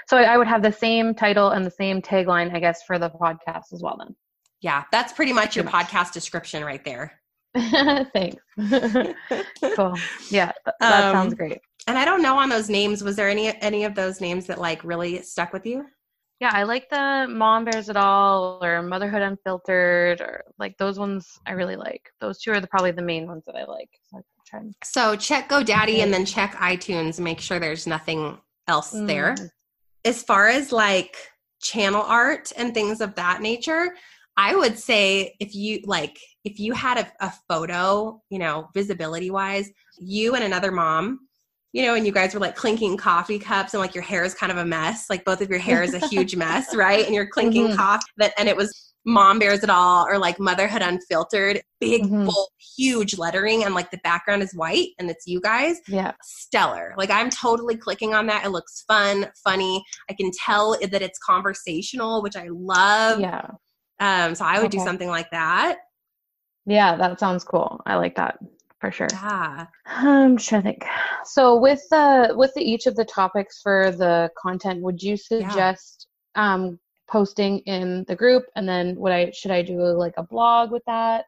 So 0.08 0.16
I 0.16 0.38
would 0.38 0.48
have 0.48 0.64
the 0.64 0.72
same 0.72 1.14
title 1.14 1.50
and 1.50 1.66
the 1.66 1.72
same 1.72 2.02
tagline, 2.02 2.56
I 2.56 2.62
guess, 2.62 2.84
for 2.84 2.98
the 2.98 3.10
podcast 3.10 3.74
as 3.74 3.82
well 3.84 3.98
then. 4.00 4.16
Yeah, 4.62 4.86
that's 4.94 5.12
pretty 5.12 5.34
much 5.34 5.58
your 5.58 5.66
podcast 5.66 6.14
description 6.14 6.64
right 6.64 6.86
there. 6.86 7.20
Thanks. 7.58 8.42
cool. 9.76 9.94
Yeah, 10.30 10.54
that 10.80 11.04
um, 11.04 11.14
sounds 11.14 11.34
great 11.34 11.60
and 11.88 11.98
I 11.98 12.06
don't 12.06 12.22
know 12.22 12.38
on 12.38 12.50
those 12.50 12.70
names. 12.70 13.04
Was 13.04 13.16
there 13.16 13.30
any 13.30 13.50
any 13.62 13.84
of 13.84 13.96
those 13.96 14.22
names 14.22 14.48
that 14.48 14.60
like 14.60 14.84
really 14.84 15.22
stuck 15.22 15.54
with 15.54 15.66
you? 15.66 15.86
Yeah, 16.40 16.52
I 16.52 16.64
like 16.64 16.90
the 16.90 17.28
Mom 17.30 17.64
Bears 17.64 17.90
at 17.90 17.96
All 17.96 18.62
or 18.62 18.82
Motherhood 18.82 19.22
Unfiltered 19.22 20.20
or 20.20 20.44
like 20.60 20.78
those 20.78 21.00
ones 21.00 21.40
I 21.46 21.52
really 21.54 21.78
like. 21.78 22.10
Those 22.20 22.42
two 22.42 22.52
are 22.52 22.60
the, 22.60 22.68
probably 22.68 22.92
the 22.92 23.02
main 23.02 23.28
ones 23.28 23.46
that 23.46 23.56
I 23.56 23.64
like. 23.64 23.90
So, 24.12 24.22
so 24.84 25.16
check 25.16 25.48
GoDaddy 25.48 26.00
and 26.00 26.14
then 26.14 26.26
check 26.26 26.54
iTunes. 26.56 27.18
Make 27.18 27.40
sure 27.40 27.60
there's 27.60 27.88
nothing 27.88 28.38
else 28.68 28.94
mm. 28.94 29.08
there. 29.08 29.36
As 30.04 30.22
far 30.22 30.50
as 30.50 30.74
like 30.74 31.16
channel 31.62 32.02
art 32.02 32.52
and 32.58 32.74
things 32.74 33.00
of 33.00 33.16
that 33.16 33.42
nature, 33.42 33.96
I 34.36 34.54
would 34.54 34.78
say 34.78 35.36
if 35.40 35.56
you 35.56 35.80
like, 35.86 36.20
if 36.44 36.60
you 36.60 36.74
had 36.74 36.98
a, 36.98 37.26
a 37.26 37.32
photo, 37.48 38.22
you 38.30 38.40
know, 38.40 38.68
visibility 38.74 39.32
wise, 39.32 39.70
you 39.98 40.36
and 40.36 40.44
another 40.44 40.72
mom, 40.72 41.20
you 41.74 41.82
know, 41.82 41.96
and 41.96 42.06
you 42.06 42.12
guys 42.12 42.34
were 42.34 42.40
like 42.40 42.56
clinking 42.56 42.96
coffee 42.98 43.40
cups 43.40 43.74
and 43.74 43.82
like 43.82 43.96
your 43.96 44.04
hair 44.04 44.24
is 44.24 44.36
kind 44.36 44.52
of 44.52 44.60
a 44.60 44.66
mess, 44.66 45.10
like 45.10 45.26
both 45.26 45.42
of 45.42 45.50
your 45.50 45.60
hair 45.60 45.82
is 45.84 45.96
a 45.96 46.08
huge 46.08 46.36
mess, 46.38 46.74
right? 46.76 47.06
And 47.06 47.14
you're 47.14 47.28
clinking 47.28 47.68
mm-hmm. 47.68 47.76
coffee, 47.76 48.06
that, 48.18 48.34
and 48.38 48.48
it 48.48 48.56
was 48.56 48.94
mom 49.06 49.40
bears 49.40 49.64
it 49.64 49.70
all 49.70 50.08
or 50.08 50.18
like 50.18 50.40
motherhood 50.40 50.82
unfiltered 50.82 51.62
big 51.82 52.04
mm-hmm. 52.04 52.26
bold 52.26 52.48
huge 52.78 53.18
lettering 53.18 53.66
and 53.66 53.76
like 53.76 53.92
the 53.92 53.98
background 53.98 54.42
is 54.42 54.54
white 54.54 54.90
and 54.98 55.10
it's 55.10 55.28
you 55.28 55.42
guys. 55.42 55.82
Yeah. 55.88 56.14
Stellar. 56.22 56.94
Like 56.98 57.10
i'm 57.10 57.30
totally 57.30 57.76
clicking 57.76 58.14
on 58.14 58.28
that. 58.28 58.46
It 58.46 58.50
looks 58.50 58.84
fun 58.88 59.28
funny. 59.44 59.84
I 60.10 60.14
can 60.14 60.32
tell 60.46 60.78
that 60.80 61.02
it's 61.02 61.20
conversational 61.20 62.22
which 62.22 62.36
i 62.36 62.48
love. 62.50 63.20
Yeah. 63.20 63.48
Um 64.00 64.36
so 64.36 64.46
i 64.46 64.58
would 64.58 64.68
okay. 64.68 64.78
do 64.78 64.84
something 64.84 65.10
like 65.10 65.30
that. 65.32 65.80
Yeah 66.66 66.96
that 66.96 67.20
sounds 67.20 67.44
cool. 67.44 67.82
I 67.86 67.96
like 67.96 68.16
that 68.16 68.40
for 68.84 68.92
sure. 68.92 69.08
Yeah. 69.14 69.68
I'm 69.86 70.36
trying 70.36 70.62
to 70.64 70.68
think. 70.68 70.86
So 71.24 71.58
with 71.58 71.82
the 71.90 72.34
with 72.36 72.54
the, 72.54 72.62
each 72.62 72.86
of 72.86 72.98
the 72.98 73.06
topics 73.06 73.62
for 73.62 73.92
the 73.92 74.30
content 74.38 74.82
would 74.82 75.02
you 75.02 75.16
suggest 75.16 76.08
yeah. 76.36 76.54
um 76.54 76.80
posting 77.10 77.60
in 77.60 78.04
the 78.10 78.16
group? 78.16 78.44
And 78.58 78.68
then 78.68 78.98
what 78.98 79.14
i 79.14 79.32
should 79.32 79.52
i 79.52 79.62
do 79.62 79.80
like 79.80 80.16
a 80.18 80.24
blog 80.24 80.72
with 80.72 80.84
that? 80.86 81.24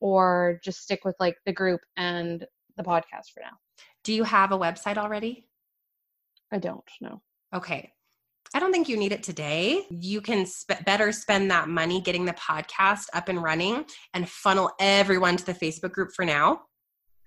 Or 0.00 0.58
just 0.64 0.80
stick 0.80 1.04
with 1.04 1.16
like 1.20 1.36
the 1.44 1.52
group 1.52 1.82
and 1.98 2.46
the 2.78 2.82
podcast 2.82 3.32
for 3.34 3.40
now? 3.40 3.58
Do 4.02 4.14
you 4.14 4.24
have 4.24 4.52
a 4.52 4.58
website 4.58 4.96
already? 4.96 5.46
I 6.50 6.58
don't 6.58 6.88
know 7.02 7.20
okay. 7.54 7.92
I 8.54 8.60
don't 8.60 8.72
think 8.72 8.88
you 8.88 8.96
need 8.96 9.12
it 9.12 9.22
today. 9.22 9.84
You 9.90 10.20
can 10.20 10.46
sp- 10.48 10.80
better 10.86 11.12
spend 11.12 11.50
that 11.50 11.68
money 11.68 12.00
getting 12.00 12.24
the 12.24 12.32
podcast 12.34 13.06
up 13.12 13.28
and 13.28 13.42
running 13.42 13.84
and 14.14 14.26
funnel 14.28 14.70
everyone 14.80 15.36
to 15.36 15.44
the 15.44 15.52
Facebook 15.52 15.92
group 15.92 16.12
for 16.14 16.24
now. 16.24 16.62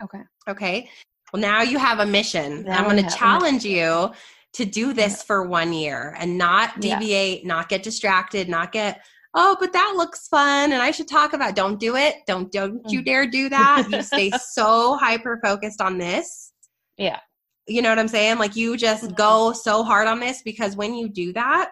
Okay. 0.04 0.22
Okay. 0.48 0.90
Well, 1.32 1.42
now 1.42 1.62
you 1.62 1.78
have 1.78 2.00
a 2.00 2.06
mission. 2.06 2.64
Now 2.64 2.80
I'm 2.80 2.90
going 2.90 3.04
to 3.04 3.16
challenge 3.16 3.64
you 3.64 4.12
to 4.54 4.66
do 4.66 4.94
this 4.94 5.18
yeah. 5.20 5.24
for 5.26 5.44
one 5.44 5.74
year 5.74 6.16
and 6.18 6.38
not 6.38 6.80
deviate, 6.80 7.42
yeah. 7.42 7.48
not 7.48 7.70
get 7.70 7.84
distracted, 7.84 8.50
not 8.50 8.72
get 8.72 9.02
oh, 9.36 9.56
but 9.60 9.74
that 9.74 9.94
looks 9.96 10.28
fun 10.28 10.72
and 10.72 10.82
I 10.82 10.92
should 10.92 11.08
talk 11.08 11.34
about. 11.34 11.56
Don't 11.56 11.80
do 11.80 11.96
it. 11.96 12.16
Don't 12.28 12.52
don't 12.52 12.82
you 12.90 13.02
mm. 13.02 13.06
dare 13.06 13.28
do 13.28 13.50
that. 13.50 13.88
you 13.90 14.02
stay 14.02 14.32
so 14.52 14.98
hyper 14.98 15.40
focused 15.44 15.82
on 15.82 15.98
this. 15.98 16.52
Yeah. 16.98 17.20
You 17.68 17.82
know 17.82 17.90
what 17.90 18.00
I'm 18.00 18.08
saying? 18.08 18.40
Like 18.40 18.56
you 18.56 18.78
just 18.78 19.04
mm-hmm. 19.04 19.14
go 19.14 19.54
so 19.54 19.84
hard 19.84 20.08
on 20.08 20.20
this 20.20 20.42
because 20.44 20.76
when 20.76 20.96
you 20.96 21.10
do 21.10 21.32
that 21.34 21.70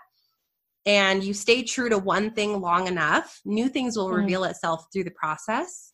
and 0.85 1.23
you 1.23 1.33
stay 1.33 1.63
true 1.63 1.89
to 1.89 1.97
one 1.97 2.31
thing 2.31 2.61
long 2.61 2.87
enough, 2.87 3.41
new 3.45 3.69
things 3.69 3.97
will 3.97 4.07
mm-hmm. 4.07 4.21
reveal 4.21 4.43
itself 4.43 4.85
through 4.93 5.05
the 5.05 5.11
process. 5.11 5.93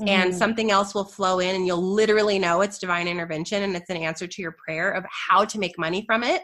Mm-hmm. 0.00 0.08
And 0.08 0.34
something 0.34 0.70
else 0.70 0.94
will 0.94 1.04
flow 1.04 1.40
in, 1.40 1.56
and 1.56 1.66
you'll 1.66 1.82
literally 1.82 2.38
know 2.38 2.60
it's 2.60 2.78
divine 2.78 3.08
intervention 3.08 3.64
and 3.64 3.74
it's 3.74 3.90
an 3.90 3.96
answer 3.96 4.28
to 4.28 4.42
your 4.42 4.52
prayer 4.52 4.92
of 4.92 5.04
how 5.10 5.44
to 5.44 5.58
make 5.58 5.76
money 5.76 6.04
from 6.06 6.22
it. 6.22 6.42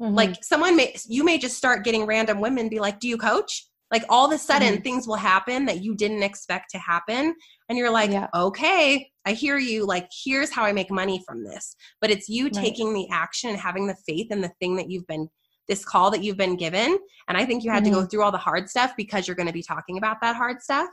Mm-hmm. 0.00 0.14
Like 0.14 0.42
someone 0.42 0.74
may, 0.76 0.94
you 1.06 1.22
may 1.22 1.38
just 1.38 1.56
start 1.56 1.84
getting 1.84 2.06
random 2.06 2.40
women 2.40 2.68
be 2.68 2.78
like, 2.78 2.98
Do 2.98 3.08
you 3.08 3.18
coach? 3.18 3.68
Like 3.90 4.04
all 4.08 4.26
of 4.26 4.32
a 4.32 4.38
sudden, 4.38 4.74
mm-hmm. 4.74 4.82
things 4.82 5.08
will 5.08 5.16
happen 5.16 5.64
that 5.66 5.82
you 5.82 5.94
didn't 5.94 6.22
expect 6.22 6.70
to 6.70 6.78
happen. 6.78 7.34
And 7.68 7.78
you're 7.78 7.90
like, 7.90 8.10
yeah. 8.10 8.28
okay, 8.34 9.10
I 9.24 9.32
hear 9.32 9.58
you. 9.58 9.86
Like, 9.86 10.08
here's 10.24 10.50
how 10.50 10.64
I 10.64 10.72
make 10.72 10.90
money 10.90 11.22
from 11.26 11.42
this. 11.44 11.74
But 12.00 12.10
it's 12.10 12.28
you 12.28 12.44
right. 12.44 12.54
taking 12.54 12.92
the 12.92 13.08
action 13.10 13.50
and 13.50 13.58
having 13.58 13.86
the 13.86 13.96
faith 14.06 14.30
in 14.30 14.40
the 14.40 14.52
thing 14.60 14.76
that 14.76 14.90
you've 14.90 15.06
been, 15.06 15.28
this 15.68 15.84
call 15.84 16.10
that 16.10 16.22
you've 16.22 16.36
been 16.36 16.56
given. 16.56 16.98
And 17.28 17.38
I 17.38 17.46
think 17.46 17.64
you 17.64 17.70
had 17.70 17.82
mm-hmm. 17.82 17.84
to 17.84 17.90
go 17.90 18.00
mm-hmm. 18.00 18.08
through 18.08 18.22
all 18.24 18.32
the 18.32 18.38
hard 18.38 18.68
stuff 18.68 18.92
because 18.96 19.26
you're 19.26 19.36
going 19.36 19.46
to 19.46 19.52
be 19.52 19.62
talking 19.62 19.96
about 19.96 20.20
that 20.20 20.36
hard 20.36 20.60
stuff. 20.60 20.88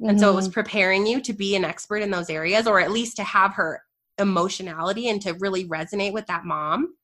Mm-hmm. 0.00 0.10
And 0.10 0.20
so 0.20 0.30
it 0.30 0.34
was 0.34 0.46
mm-hmm. 0.46 0.54
preparing 0.54 1.06
you 1.06 1.20
to 1.20 1.32
be 1.32 1.54
an 1.54 1.64
expert 1.64 1.98
in 1.98 2.10
those 2.10 2.30
areas, 2.30 2.66
or 2.66 2.80
at 2.80 2.90
least 2.90 3.16
to 3.16 3.24
have 3.24 3.54
her 3.54 3.82
emotionality 4.18 5.08
and 5.08 5.20
to 5.22 5.34
really 5.34 5.66
resonate 5.66 6.12
with 6.12 6.26
that 6.26 6.44
mom. 6.44 6.94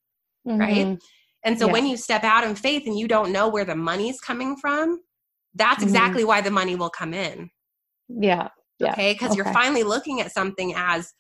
Right. 0.45 0.87
Mm-hmm. 0.87 0.95
And 1.45 1.59
so 1.59 1.67
yeah. 1.67 1.73
when 1.73 1.87
you 1.87 1.97
step 1.97 2.25
out 2.25 2.45
in 2.45 2.55
faith 2.55 2.87
and 2.87 2.99
you 2.99 3.09
don't 3.09 3.33
know 3.33 3.49
where 3.49 3.65
the 3.65 3.77
money's 3.77 4.21
coming 4.21 4.57
from, 4.57 5.01
that's 5.55 5.79
mm-hmm. 5.79 5.89
exactly 5.89 6.25
why 6.25 6.41
the 6.41 6.51
money 6.51 6.77
will 6.77 6.91
come 6.91 7.15
in. 7.15 7.51
Yeah. 8.09 8.49
yeah. 8.79 8.93
Okay. 8.93 9.13
Because 9.13 9.31
okay. 9.31 9.37
you're 9.37 9.53
finally 9.53 9.83
looking 9.83 10.21
at 10.21 10.33
something 10.33 10.75
as 10.77 11.13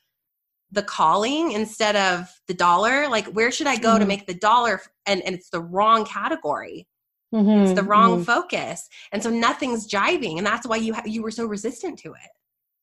the 0.73 0.83
calling 0.83 1.53
instead 1.53 1.97
of 1.97 2.29
the 2.47 2.55
dollar. 2.55 3.09
Like, 3.09 3.27
where 3.27 3.51
should 3.51 3.67
I 3.67 3.77
go 3.77 3.91
mm-hmm. 3.91 4.01
to 4.01 4.07
make 4.07 4.27
the 4.27 4.35
dollar? 4.35 4.81
And, 5.07 5.23
and 5.23 5.35
it's 5.35 5.51
the 5.51 5.61
wrong 5.61 6.05
category. 6.05 6.87
Mm-hmm. 7.35 7.65
It's 7.65 7.81
the 7.81 7.87
wrong 7.87 8.17
mm-hmm. 8.17 8.23
focus. 8.25 8.89
And 9.13 9.23
so 9.23 9.31
nothing's 9.31 9.89
jiving. 9.89 10.39
And 10.39 10.47
that's 10.47 10.67
why 10.67 10.77
you, 10.77 10.95
ha- 10.95 11.03
you 11.07 11.23
were 11.23 11.31
so 11.31 11.47
resistant 11.47 11.99
to 12.01 12.09
it. 12.09 12.31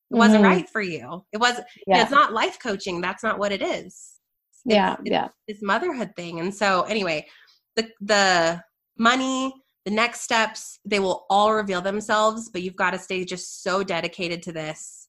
It 0.10 0.16
wasn't 0.16 0.44
mm-hmm. 0.44 0.54
right 0.54 0.70
for 0.70 0.82
you. 0.82 1.26
It 1.34 1.38
was, 1.38 1.58
yeah. 1.58 1.64
you 1.88 1.94
know, 1.96 2.02
it's 2.02 2.12
not 2.12 2.34
life 2.34 2.58
coaching. 2.62 3.02
That's 3.02 3.24
not 3.24 3.40
what 3.40 3.52
it 3.52 3.62
is. 3.62 3.86
It's, 3.86 4.62
yeah. 4.66 4.94
It's, 4.94 5.02
yeah. 5.12 5.28
It's 5.48 5.62
motherhood 5.62 6.12
thing. 6.16 6.40
And 6.40 6.54
so 6.54 6.84
anyway, 6.84 7.28
the, 7.76 7.90
the 8.00 8.64
money, 8.98 9.54
the 9.88 9.92
next 9.92 10.20
steps 10.20 10.80
they 10.84 11.00
will 11.00 11.26
all 11.30 11.54
reveal 11.54 11.80
themselves 11.80 12.50
but 12.50 12.62
you've 12.62 12.76
got 12.76 12.92
to 12.92 13.00
stay 13.00 13.24
just 13.24 13.64
so 13.64 13.86
dedicated 13.86 14.44
to 14.44 14.52
this 14.52 15.08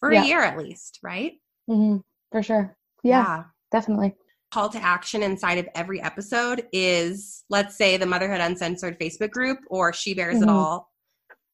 for 0.00 0.10
yeah. 0.10 0.22
a 0.22 0.26
year 0.26 0.42
at 0.42 0.56
least 0.56 0.98
right 1.02 1.32
mm-hmm. 1.68 1.98
for 2.32 2.42
sure 2.42 2.74
yeah, 3.02 3.22
yeah 3.22 3.42
definitely 3.70 4.14
call 4.54 4.68
to 4.68 4.82
action 4.82 5.22
inside 5.22 5.58
of 5.58 5.68
every 5.74 6.00
episode 6.02 6.64
is 6.72 7.44
let's 7.50 7.76
say 7.76 7.96
the 7.96 8.06
motherhood 8.06 8.40
uncensored 8.40 8.98
facebook 8.98 9.30
group 9.30 9.58
or 9.68 9.92
she 9.92 10.14
bears 10.14 10.36
mm-hmm. 10.36 10.48
it 10.48 10.52
all 10.52 10.88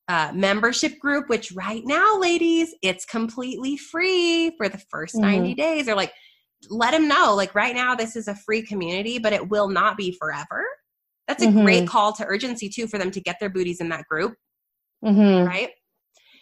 uh, 0.08 0.32
membership 0.34 0.98
group 0.98 1.28
which 1.28 1.52
right 1.52 1.82
now 1.84 2.18
ladies 2.18 2.74
it's 2.82 3.04
completely 3.04 3.76
free 3.76 4.52
for 4.56 4.68
the 4.68 4.78
1st 4.92 5.14
mm-hmm. 5.14 5.20
90 5.20 5.54
days 5.54 5.88
or 5.88 5.94
like 5.94 6.12
let 6.68 6.90
them 6.90 7.08
know 7.08 7.34
like 7.34 7.54
right 7.54 7.74
now 7.74 7.94
this 7.94 8.16
is 8.16 8.28
a 8.28 8.34
free 8.34 8.62
community 8.62 9.18
but 9.18 9.32
it 9.32 9.48
will 9.48 9.68
not 9.68 9.96
be 9.96 10.16
forever 10.20 10.64
that's 11.30 11.44
a 11.44 11.46
mm-hmm. 11.46 11.62
great 11.62 11.88
call 11.88 12.12
to 12.14 12.24
urgency 12.24 12.68
too 12.68 12.88
for 12.88 12.98
them 12.98 13.12
to 13.12 13.20
get 13.20 13.36
their 13.38 13.50
booties 13.50 13.80
in 13.80 13.88
that 13.90 14.04
group. 14.08 14.34
Mm-hmm. 15.04 15.46
Right. 15.46 15.68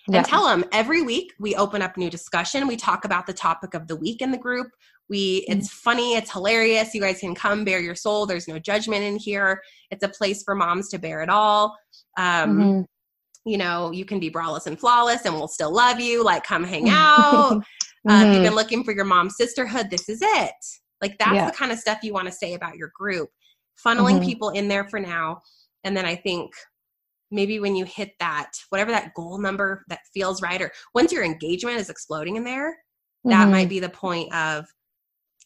Yeah. 0.09 0.17
And 0.17 0.27
tell 0.27 0.47
them 0.47 0.65
every 0.73 1.03
week 1.03 1.35
we 1.39 1.55
open 1.57 1.83
up 1.83 1.99
new 1.99 2.09
discussion. 2.09 2.67
We 2.67 2.77
talk 2.77 3.05
about 3.05 3.27
the 3.27 3.35
topic 3.35 3.75
of 3.75 3.87
the 3.87 3.97
week 3.97 4.23
in 4.23 4.31
the 4.31 4.39
group. 4.39 4.69
We 5.09 5.43
mm-hmm. 5.43 5.59
it's 5.59 5.71
funny, 5.71 6.15
it's 6.15 6.33
hilarious. 6.33 6.95
You 6.95 7.01
guys 7.01 7.21
can 7.21 7.35
come 7.35 7.65
bare 7.65 7.81
your 7.81 7.95
soul. 7.95 8.27
There's 8.27 8.49
no 8.49 8.59
judgment 8.59 9.03
in 9.03 9.17
here. 9.17 9.61
It's 9.91 10.05
a 10.05 10.09
place 10.09 10.43
for 10.43 10.55
moms 10.55 10.89
to 10.91 10.99
bear 10.99 11.23
it 11.23 11.29
all. 11.29 11.77
Um, 12.17 12.59
mm-hmm. 12.59 12.81
you 13.45 13.59
know, 13.59 13.91
you 13.93 14.05
can 14.05 14.21
be 14.21 14.31
braless 14.31 14.67
and 14.67 14.79
flawless 14.79 15.25
and 15.25 15.35
we'll 15.35 15.49
still 15.49 15.73
love 15.73 16.01
you. 16.01 16.25
Like 16.25 16.45
come 16.45 16.65
hang 16.65 16.89
out. 16.89 17.53
um, 17.53 17.63
you've 18.05 18.13
mm-hmm. 18.13 18.43
been 18.43 18.55
looking 18.55 18.85
for 18.85 18.93
your 18.93 19.05
mom 19.05 19.31
sisterhood. 19.31 19.89
This 19.91 20.09
is 20.09 20.21
it. 20.23 20.55
Like 21.01 21.17
that's 21.19 21.35
yeah. 21.35 21.47
the 21.51 21.57
kind 21.57 21.73
of 21.73 21.79
stuff 21.79 21.99
you 22.03 22.13
want 22.13 22.27
to 22.27 22.33
say 22.33 22.55
about 22.55 22.77
your 22.77 22.91
group 22.95 23.29
funneling 23.85 24.17
mm-hmm. 24.17 24.25
people 24.25 24.51
in 24.51 24.69
there 24.69 24.85
for 24.85 25.01
now. 25.01 25.41
And 25.85 25.97
then 25.97 26.05
I 26.05 26.17
think 26.17 26.53
maybe 27.31 27.61
when 27.61 27.77
you 27.77 27.85
hit 27.85 28.13
that, 28.21 28.51
whatever 28.71 28.91
that 28.91 29.15
goal 29.15 29.39
number 29.39 29.85
that 29.89 30.01
feels 30.13 30.43
right, 30.43 30.61
or 30.61 30.73
once 30.95 31.13
your 31.13 31.25
engagement 31.25 31.79
is 31.79 31.91
exploding 31.91 32.37
in 32.37 32.45
there, 32.45 32.71
mm-hmm. 32.71 33.31
that 33.31 33.49
might 33.49 33.69
be 33.69 33.81
the 33.81 33.89
point 33.89 34.33
of, 34.35 34.65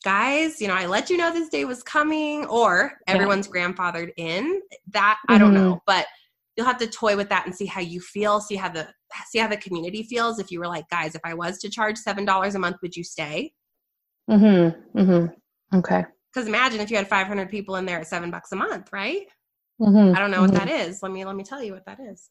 guys, 0.03 0.61
you 0.61 0.69
know, 0.69 0.75
I 0.75 0.87
let 0.87 1.11
you 1.11 1.17
know 1.17 1.33
this 1.33 1.49
day 1.49 1.65
was 1.65 1.83
coming, 1.83 2.45
or 2.47 2.93
everyone's 3.07 3.49
yeah. 3.53 3.67
grandfathered 3.67 4.11
in. 4.17 4.61
That. 4.93 5.19
I 5.29 5.39
don't 5.39 5.55
know, 5.55 5.75
mm-hmm. 5.75 5.85
but 5.87 6.07
you'll 6.57 6.67
have 6.67 6.79
to 6.79 6.87
toy 6.87 7.17
with 7.17 7.29
that 7.31 7.47
and 7.47 7.55
see 7.55 7.67
how 7.67 7.81
you 7.81 8.01
feel, 8.01 8.41
see 8.41 8.57
how 8.57 8.69
the 8.69 8.89
see 9.27 9.39
how 9.39 9.49
the 9.49 9.57
community 9.57 10.03
feels. 10.03 10.39
If 10.39 10.51
you 10.51 10.61
were 10.61 10.69
like, 10.69 10.89
guys, 10.89 11.15
if 11.15 11.21
I 11.25 11.35
was 11.35 11.59
to 11.59 11.71
charge 11.71 11.97
seven 11.97 12.25
dollars 12.25 12.55
a 12.55 12.59
month, 12.59 12.77
would 12.83 12.97
you 12.97 13.05
stay? 13.05 13.53
Mm-hmm. 14.31 14.99
Mm-hmm. 14.99 15.79
Okay. 15.79 16.05
Because 16.33 16.49
imagine 16.49 16.81
if 16.81 16.91
you 16.91 16.97
had 16.97 17.09
500 17.09 17.51
people 17.51 17.77
in 17.77 17.85
there 17.85 18.01
at 18.01 18.07
seven 18.07 18.31
bucks 18.31 18.53
a 18.53 18.57
month, 18.57 18.91
right? 18.93 19.27
Mm-hmm. 19.83 20.17
I 20.17 20.21
don't 20.21 20.31
know 20.31 20.41
what 20.41 20.53
mm-hmm. 20.53 20.67
that 20.67 20.87
is. 20.87 21.03
Let 21.03 21.11
me 21.11 21.25
let 21.25 21.35
me 21.35 21.43
tell 21.43 21.63
you 21.63 21.73
what 21.73 21.85
that 21.87 21.99
is. 21.99 22.31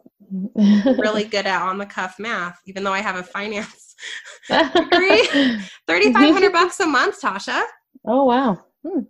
really 0.97 1.25
good 1.25 1.45
at 1.45 1.61
on 1.61 1.77
the 1.77 1.85
cuff 1.85 2.17
math, 2.17 2.59
even 2.65 2.83
though 2.83 2.93
I 2.93 2.99
have 3.01 3.17
a 3.17 3.23
finance 3.23 3.95
degree. 4.47 5.27
Thirty 5.87 6.13
five 6.13 6.33
hundred 6.33 6.53
bucks 6.53 6.79
a 6.79 6.87
month, 6.87 7.21
Tasha. 7.21 7.63
Oh 8.07 8.23
wow! 8.23 8.63
Hmm. 8.87 9.01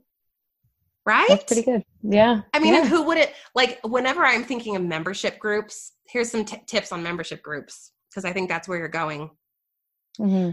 Right? 1.06 1.28
That's 1.30 1.44
pretty 1.44 1.64
good. 1.64 1.84
Yeah. 2.04 2.42
I 2.54 2.60
mean, 2.60 2.74
yeah. 2.74 2.86
who 2.86 3.04
would 3.04 3.18
it 3.18 3.34
like? 3.54 3.80
Whenever 3.84 4.26
I'm 4.26 4.44
thinking 4.44 4.76
of 4.76 4.82
membership 4.82 5.38
groups, 5.38 5.94
here's 6.08 6.32
some 6.32 6.44
t- 6.44 6.62
tips 6.66 6.92
on 6.92 7.04
membership 7.04 7.44
groups 7.44 7.92
because 8.10 8.26
I 8.26 8.34
think 8.34 8.50
that's 8.50 8.68
where 8.68 8.80
you're 8.80 8.88
going. 8.88 9.30
Mm-hmm. 10.20 10.52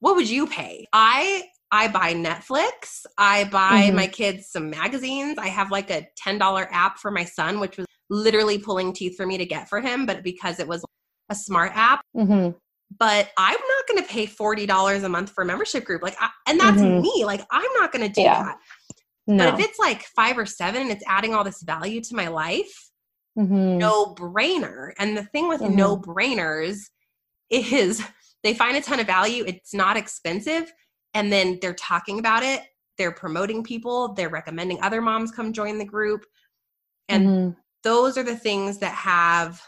What 0.00 0.16
would 0.16 0.28
you 0.28 0.46
pay? 0.46 0.86
I 0.92 1.44
I 1.72 1.88
buy 1.88 2.14
Netflix. 2.14 3.04
I 3.18 3.44
buy 3.44 3.86
Mm-hmm. 3.86 3.96
my 3.96 4.06
kids 4.06 4.48
some 4.50 4.70
magazines. 4.70 5.38
I 5.38 5.48
have 5.48 5.70
like 5.70 5.90
a 5.90 6.06
$10 6.24 6.68
app 6.70 6.98
for 6.98 7.10
my 7.10 7.24
son, 7.24 7.58
which 7.60 7.76
was 7.76 7.86
literally 8.08 8.58
pulling 8.58 8.92
teeth 8.92 9.16
for 9.16 9.26
me 9.26 9.36
to 9.38 9.44
get 9.46 9.68
for 9.68 9.80
him, 9.80 10.06
but 10.06 10.22
because 10.22 10.60
it 10.60 10.68
was 10.68 10.84
a 11.28 11.34
smart 11.34 11.72
app. 11.74 12.00
hmm 12.14 12.50
But 12.98 13.30
I'm 13.36 13.58
not 13.58 13.88
going 13.88 14.02
to 14.02 14.08
pay 14.08 14.26
$40 14.26 15.02
a 15.04 15.08
month 15.08 15.30
for 15.30 15.42
a 15.42 15.46
membership 15.46 15.84
group. 15.84 16.02
Like, 16.02 16.16
I, 16.20 16.30
and 16.46 16.58
that's 16.60 16.80
Mhm. 16.80 17.00
me. 17.02 17.24
Like, 17.24 17.44
I'm 17.50 17.72
not 17.74 17.90
going 17.92 18.06
to 18.06 18.12
do 18.12 18.22
Yeah. 18.22 18.42
that. 18.44 18.58
No. 19.26 19.44
But 19.50 19.54
if 19.60 19.68
it's 19.68 19.78
like 19.80 20.02
five 20.14 20.38
or 20.38 20.46
seven 20.46 20.82
and 20.82 20.90
it's 20.92 21.02
adding 21.08 21.34
all 21.34 21.42
this 21.42 21.62
value 21.62 22.00
to 22.02 22.14
my 22.14 22.28
life, 22.28 22.90
Mhm. 23.36 23.76
no 23.78 24.14
brainer. 24.14 24.92
And 24.98 25.16
the 25.16 25.24
thing 25.24 25.48
with 25.48 25.60
Mhm. 25.62 25.74
no 25.74 25.96
brainers 25.98 26.78
is 27.50 28.00
they 28.44 28.54
find 28.54 28.76
a 28.76 28.80
ton 28.80 29.00
of 29.00 29.06
value, 29.08 29.42
it's 29.46 29.74
not 29.74 29.96
expensive, 29.96 30.72
and 31.16 31.32
then 31.32 31.58
they're 31.62 31.72
talking 31.74 32.18
about 32.18 32.42
it, 32.42 32.60
they're 32.98 33.10
promoting 33.12 33.62
people, 33.64 34.12
they're 34.12 34.28
recommending 34.28 34.78
other 34.82 35.00
moms 35.00 35.30
come 35.32 35.50
join 35.50 35.78
the 35.78 35.84
group. 35.84 36.26
And 37.08 37.26
Mhm. 37.26 37.56
those 37.82 38.18
are 38.18 38.22
the 38.22 38.36
things 38.36 38.78
that 38.78 38.92
have 38.92 39.62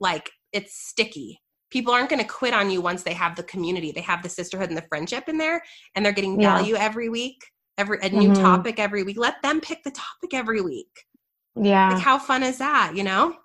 like 0.00 0.30
it's 0.52 0.74
sticky. 0.88 1.40
People 1.70 1.92
aren't 1.92 2.08
going 2.08 2.22
to 2.22 2.26
quit 2.40 2.54
on 2.54 2.70
you 2.70 2.80
once 2.80 3.02
they 3.02 3.12
have 3.12 3.36
the 3.36 3.42
community. 3.44 3.92
They 3.92 4.00
have 4.00 4.22
the 4.22 4.28
sisterhood 4.28 4.70
and 4.70 4.78
the 4.78 4.86
friendship 4.88 5.28
in 5.28 5.36
there 5.38 5.62
and 5.94 6.04
they're 6.04 6.12
getting 6.20 6.40
Yeah. 6.40 6.56
value 6.56 6.74
every 6.74 7.08
week, 7.08 7.40
every 7.76 7.98
a 8.02 8.08
new 8.08 8.30
Mhm. 8.30 8.40
topic 8.40 8.78
every 8.80 9.02
week. 9.04 9.18
Let 9.18 9.40
them 9.42 9.60
pick 9.60 9.82
the 9.84 9.90
topic 9.92 10.32
every 10.34 10.60
week. 10.60 10.92
yeah. 11.60 11.90
Like 11.92 12.02
how 12.02 12.18
fun 12.18 12.42
is 12.42 12.58
that, 12.58 12.96
you 12.96 13.04
know? 13.04 13.36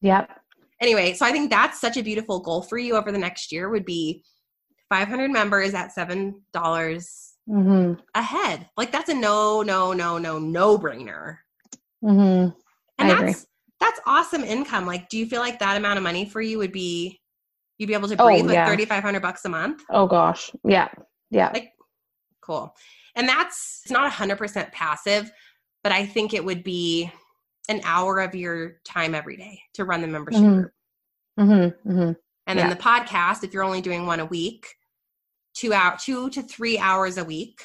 yep. 0.00 0.40
anyway 0.80 1.14
so 1.14 1.24
i 1.24 1.32
think 1.32 1.48
that's 1.50 1.80
such 1.80 1.96
a 1.96 2.02
beautiful 2.02 2.40
goal 2.40 2.60
for 2.60 2.76
you 2.76 2.94
over 2.96 3.10
the 3.12 3.18
next 3.26 3.50
year 3.52 3.70
would 3.70 3.86
be 3.86 4.22
500 4.94 5.28
members 5.32 5.74
at 5.74 5.90
seven 5.92 6.40
dollars 6.52 7.32
hmm 7.48 7.94
a 8.14 8.22
head. 8.22 8.68
Like 8.76 8.92
that's 8.92 9.08
a 9.08 9.14
no 9.14 9.62
no 9.62 9.92
no 9.92 10.18
no 10.18 10.38
no 10.38 10.78
brainer 10.78 11.38
hmm 12.00 12.10
and 12.10 12.52
I 12.98 13.08
agree. 13.08 13.26
that's 13.32 13.46
that's 13.80 14.00
awesome 14.06 14.44
income. 14.44 14.86
Like 14.86 15.08
do 15.08 15.18
you 15.18 15.26
feel 15.26 15.40
like 15.40 15.58
that 15.58 15.76
amount 15.76 15.96
of 15.96 16.04
money 16.04 16.26
for 16.26 16.40
you 16.40 16.58
would 16.58 16.70
be 16.70 17.20
you'd 17.78 17.88
be 17.88 17.94
able 17.94 18.06
to 18.08 18.16
Oh, 18.20 18.26
breathe 18.26 18.46
with 18.46 18.54
3500 18.54 19.20
bucks 19.20 19.44
a 19.44 19.48
month? 19.48 19.82
Oh 19.90 20.06
gosh. 20.06 20.52
Yeah. 20.62 20.88
Yeah. 21.30 21.50
Like- 21.52 21.72
cool. 22.40 22.72
And 23.16 23.28
that's 23.28 23.80
it's 23.84 23.90
not 23.90 24.10
100% 24.12 24.70
passive 24.72 25.30
but 25.82 25.92
i 25.92 26.06
think 26.06 26.32
it 26.32 26.44
would 26.44 26.62
be 26.62 27.10
an 27.68 27.80
hour 27.84 28.20
of 28.20 28.34
your 28.34 28.76
time 28.84 29.14
every 29.14 29.36
day 29.36 29.60
to 29.74 29.84
run 29.84 30.00
the 30.02 30.06
membership 30.06 30.40
Mhm. 30.42 30.54
group. 30.54 30.72
Hmm 31.36 31.68
hmm 31.90 32.12
And 32.46 32.58
then 32.58 32.68
the 32.70 32.76
podcast, 32.76 33.42
if 33.42 33.52
you're 33.52 33.64
only 33.64 33.80
doing 33.80 34.06
one 34.06 34.20
a 34.20 34.26
week, 34.26 34.66
two 35.54 35.72
out 35.72 35.98
two 35.98 36.28
to 36.30 36.42
three 36.42 36.78
hours 36.78 37.16
a 37.18 37.24
week. 37.24 37.60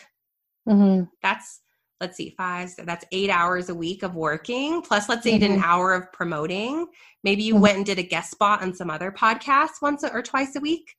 hmm 0.68 1.02
That's 1.22 1.62
let's 2.02 2.16
see, 2.16 2.34
five. 2.38 2.70
So 2.70 2.84
that's 2.84 3.04
eight 3.12 3.30
hours 3.30 3.68
a 3.68 3.76
week 3.76 4.04
of 4.04 4.16
working. 4.16 4.82
Plus, 4.82 5.10
let's 5.10 5.24
say 5.24 5.34
you 5.34 5.40
did 5.40 5.52
an 5.52 5.62
hour 5.62 5.94
of 5.94 6.10
promoting. 6.14 6.88
Maybe 7.26 7.44
you 7.44 7.56
Mhm. 7.56 7.60
went 7.60 7.78
and 7.78 7.86
did 7.86 8.00
a 8.00 8.04
guest 8.04 8.32
spot 8.32 8.62
on 8.62 8.74
some 8.74 8.90
other 8.90 9.12
podcast 9.12 9.82
once 9.82 10.06
or 10.06 10.22
twice 10.22 10.56
a 10.56 10.62
week. 10.62 10.96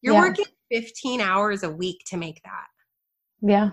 You're 0.00 0.14
Yeah. 0.14 0.20
working 0.20 0.44
15 0.70 1.20
hours 1.20 1.64
a 1.64 1.70
week 1.70 2.02
to 2.06 2.16
make 2.16 2.40
that. 2.44 2.66
Yeah. 3.40 3.70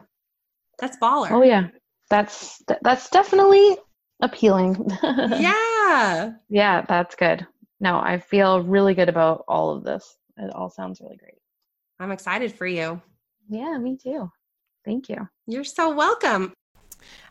That's 0.79 0.97
baller. 0.97 1.29
Oh 1.31 1.43
yeah. 1.43 1.67
That's 2.09 2.61
that's 2.81 3.09
definitely 3.11 3.77
appealing. 4.21 4.89
yeah. 5.03 6.31
Yeah, 6.49 6.81
that's 6.87 7.15
good. 7.15 7.45
No, 7.79 7.99
I 7.99 8.17
feel 8.17 8.63
really 8.63 8.95
good 8.95 9.09
about 9.09 9.43
all 9.47 9.69
of 9.75 9.83
this. 9.83 10.17
It 10.37 10.51
all 10.55 10.69
sounds 10.71 10.99
really 11.01 11.17
great. 11.17 11.37
I'm 11.99 12.11
excited 12.11 12.53
for 12.53 12.67
you. 12.67 13.01
Yeah, 13.49 13.77
me 13.77 13.97
too. 13.97 14.31
Thank 14.83 15.09
you. 15.09 15.27
You're 15.47 15.63
so 15.63 15.93
welcome. 15.93 16.53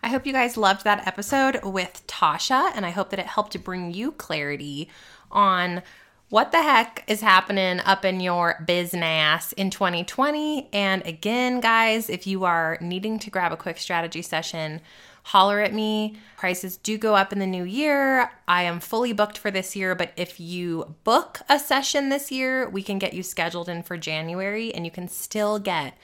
I 0.03 0.09
hope 0.09 0.27
you 0.27 0.33
guys 0.33 0.57
loved 0.57 0.85
that 0.85 1.07
episode 1.07 1.61
with 1.65 2.05
Tasha, 2.07 2.73
and 2.75 2.87
I 2.87 2.91
hope 2.91 3.11
that 3.11 3.19
it 3.19 3.27
helped 3.27 3.53
to 3.53 3.59
bring 3.59 3.93
you 3.93 4.13
clarity 4.13 4.89
on 5.31 5.83
what 6.31 6.53
the 6.53 6.63
heck 6.63 7.05
is 7.07 7.21
happening 7.21 7.81
up 7.81 8.05
in 8.05 8.21
your 8.21 8.63
business 8.67 9.53
in 9.53 9.71
2020. 9.71 10.69
And 10.73 11.07
again, 11.07 11.61
guys, 11.61 12.09
if 12.09 12.27
you 12.27 12.45
are 12.45 12.79
needing 12.81 13.19
to 13.21 13.31
grab 13.31 13.53
a 13.53 13.57
quick 13.57 13.79
strategy 13.79 14.23
session, 14.23 14.81
holler 15.25 15.61
at 15.61 15.75
me. 15.75 16.17
Prices 16.37 16.77
do 16.77 16.97
go 16.97 17.17
up 17.17 17.33
in 17.33 17.39
the 17.39 17.47
new 17.47 17.65
year. 17.65 18.31
I 18.47 18.63
am 18.63 18.79
fully 18.79 19.13
booked 19.13 19.37
for 19.37 19.51
this 19.51 19.75
year, 19.75 19.95
but 19.95 20.13
if 20.17 20.39
you 20.39 20.95
book 21.03 21.41
a 21.49 21.59
session 21.59 22.09
this 22.09 22.31
year, 22.31 22.69
we 22.69 22.83
can 22.83 22.99
get 22.99 23.15
you 23.15 23.23
scheduled 23.23 23.69
in 23.69 23.83
for 23.83 23.97
January 23.97 24.73
and 24.75 24.85
you 24.85 24.91
can 24.91 25.09
still 25.09 25.59
get 25.59 25.97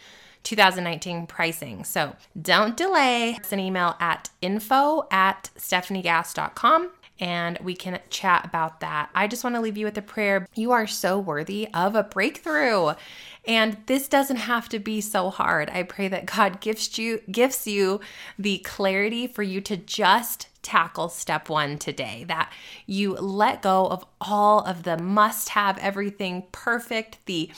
2019 0.43 1.27
pricing. 1.27 1.85
So 1.85 2.17
don't 2.41 2.77
delay. 2.77 3.37
It's 3.39 3.53
an 3.53 3.61
email 3.61 3.97
at 4.01 4.31
info 4.41 5.07
at 5.11 5.51
stefaniegass.com 5.57 6.91
and 7.21 7.59
we 7.63 7.75
can 7.75 8.01
chat 8.09 8.45
about 8.47 8.81
that. 8.81 9.11
I 9.15 9.29
just 9.29 9.45
want 9.45 9.55
to 9.55 9.61
leave 9.61 9.77
you 9.77 9.85
with 9.85 9.99
a 9.99 10.03
prayer. 10.03 10.49
You 10.55 10.73
are 10.73 10.87
so 10.87 11.19
worthy 11.19 11.69
of 11.75 11.95
a 11.95 12.03
breakthrough. 12.03 12.95
And 13.47 13.77
this 13.87 14.09
doesn't 14.09 14.37
have 14.37 14.69
to 14.71 14.79
be 14.79 15.01
so 15.01 15.31
hard. 15.31 15.71
I 15.71 15.83
pray 15.83 16.09
that 16.09 16.27
God 16.27 16.61
gives 16.61 16.99
you 16.99 17.21
gives 17.31 17.67
you 17.67 18.01
the 18.39 18.59
clarity 18.59 19.27
for 19.27 19.43
you 19.43 19.61
to 19.63 19.77
just 19.77 20.49
tackle 20.63 21.09
step 21.09 21.49
1 21.49 21.79
today. 21.79 22.25
That 22.27 22.53
you 22.87 23.15
let 23.15 23.63
go 23.63 23.87
of 23.87 24.05
all 24.21 24.61
of 24.61 24.83
the 24.83 24.97
must 24.97 25.51
have 25.51 25.79
everything 25.79 26.45
perfect, 26.53 27.19
the 27.27 27.51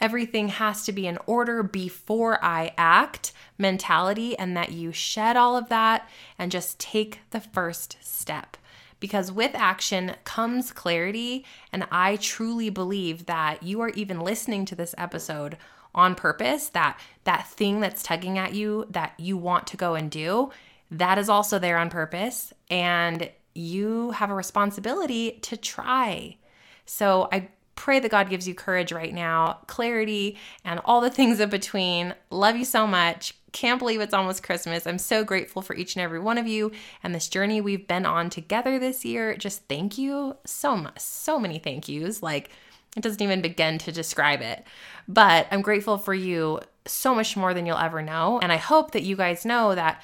everything 0.00 0.48
has 0.48 0.84
to 0.84 0.92
be 0.92 1.06
in 1.06 1.18
order 1.26 1.62
before 1.62 2.42
I 2.44 2.72
act 2.78 3.32
mentality, 3.58 4.38
and 4.38 4.56
that 4.56 4.70
you 4.70 4.92
shed 4.92 5.36
all 5.36 5.56
of 5.56 5.68
that 5.70 6.08
and 6.38 6.52
just 6.52 6.78
take 6.78 7.20
the 7.30 7.40
first 7.40 7.96
step. 8.00 8.57
Because 9.00 9.30
with 9.30 9.52
action 9.54 10.16
comes 10.24 10.72
clarity, 10.72 11.44
and 11.72 11.86
I 11.90 12.16
truly 12.16 12.68
believe 12.70 13.26
that 13.26 13.62
you 13.62 13.80
are 13.80 13.90
even 13.90 14.20
listening 14.20 14.64
to 14.66 14.74
this 14.74 14.94
episode 14.98 15.56
on 15.94 16.14
purpose, 16.14 16.68
that 16.70 16.98
that 17.24 17.46
thing 17.46 17.80
that's 17.80 18.02
tugging 18.02 18.38
at 18.38 18.54
you 18.54 18.86
that 18.90 19.14
you 19.18 19.36
want 19.36 19.66
to 19.68 19.76
go 19.76 19.94
and 19.94 20.10
do, 20.10 20.50
that 20.90 21.18
is 21.18 21.28
also 21.28 21.58
there 21.58 21.78
on 21.78 21.90
purpose, 21.90 22.52
and 22.70 23.30
you 23.54 24.12
have 24.12 24.30
a 24.30 24.34
responsibility 24.34 25.38
to 25.42 25.56
try. 25.56 26.36
So 26.84 27.28
I 27.32 27.48
pray 27.74 28.00
that 28.00 28.10
God 28.10 28.28
gives 28.28 28.48
you 28.48 28.54
courage 28.54 28.90
right 28.90 29.14
now, 29.14 29.60
clarity, 29.66 30.36
and 30.64 30.80
all 30.84 31.00
the 31.00 31.10
things 31.10 31.38
in 31.38 31.48
between. 31.48 32.14
Love 32.30 32.56
you 32.56 32.64
so 32.64 32.86
much. 32.86 33.34
Can't 33.52 33.78
believe 33.78 34.00
it's 34.00 34.14
almost 34.14 34.42
Christmas. 34.42 34.86
I'm 34.86 34.98
so 34.98 35.24
grateful 35.24 35.62
for 35.62 35.74
each 35.74 35.96
and 35.96 36.02
every 36.02 36.20
one 36.20 36.38
of 36.38 36.46
you 36.46 36.70
and 37.02 37.14
this 37.14 37.28
journey 37.28 37.60
we've 37.60 37.88
been 37.88 38.04
on 38.04 38.30
together 38.30 38.78
this 38.78 39.04
year. 39.04 39.36
Just 39.36 39.62
thank 39.68 39.96
you 39.96 40.36
so 40.44 40.76
much. 40.76 40.98
So 40.98 41.38
many 41.38 41.58
thank 41.58 41.88
yous. 41.88 42.22
Like, 42.22 42.50
it 42.96 43.02
doesn't 43.02 43.22
even 43.22 43.40
begin 43.40 43.78
to 43.78 43.92
describe 43.92 44.42
it. 44.42 44.64
But 45.06 45.46
I'm 45.50 45.62
grateful 45.62 45.98
for 45.98 46.14
you 46.14 46.60
so 46.84 47.14
much 47.14 47.36
more 47.36 47.54
than 47.54 47.64
you'll 47.66 47.78
ever 47.78 48.02
know. 48.02 48.38
And 48.40 48.52
I 48.52 48.56
hope 48.56 48.92
that 48.92 49.02
you 49.02 49.16
guys 49.16 49.44
know 49.44 49.74
that 49.74 50.02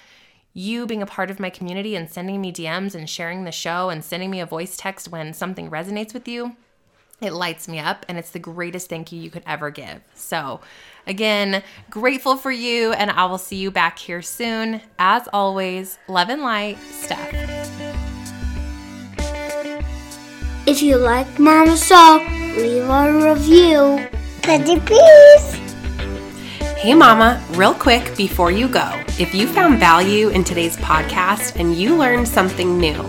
you 0.52 0.86
being 0.86 1.02
a 1.02 1.06
part 1.06 1.30
of 1.30 1.40
my 1.40 1.50
community 1.50 1.96
and 1.96 2.08
sending 2.08 2.40
me 2.40 2.52
DMs 2.52 2.94
and 2.94 3.10
sharing 3.10 3.44
the 3.44 3.52
show 3.52 3.90
and 3.90 4.04
sending 4.04 4.30
me 4.30 4.40
a 4.40 4.46
voice 4.46 4.76
text 4.76 5.08
when 5.08 5.34
something 5.34 5.68
resonates 5.68 6.14
with 6.14 6.28
you, 6.28 6.56
it 7.24 7.32
lights 7.32 7.66
me 7.68 7.78
up 7.78 8.04
and 8.08 8.18
it's 8.18 8.30
the 8.30 8.38
greatest 8.38 8.88
thank 8.88 9.10
you 9.12 9.20
you 9.20 9.30
could 9.30 9.42
ever 9.46 9.70
give. 9.70 10.00
So, 10.14 10.60
again, 11.06 11.62
grateful 11.90 12.36
for 12.36 12.52
you 12.52 12.92
and 12.92 13.10
I 13.10 13.24
will 13.26 13.38
see 13.38 13.56
you 13.56 13.70
back 13.70 13.98
here 13.98 14.22
soon. 14.22 14.80
As 14.98 15.28
always, 15.32 15.98
love 16.08 16.28
and 16.28 16.42
light, 16.42 16.76
Stef. 16.90 17.32
If 20.66 20.82
you 20.82 20.96
like 20.96 21.38
Mama 21.38 21.76
Soul, 21.76 22.20
leave 22.56 22.88
a 22.88 23.34
review. 23.34 24.08
Pretty 24.42 24.80
please. 24.80 25.54
Hey, 26.78 26.94
Mama, 26.94 27.42
real 27.52 27.72
quick 27.72 28.14
before 28.16 28.50
you 28.50 28.68
go, 28.68 28.90
if 29.18 29.34
you 29.34 29.46
found 29.46 29.78
value 29.78 30.28
in 30.28 30.44
today's 30.44 30.76
podcast 30.76 31.58
and 31.58 31.74
you 31.74 31.96
learned 31.96 32.28
something 32.28 32.78
new, 32.78 33.08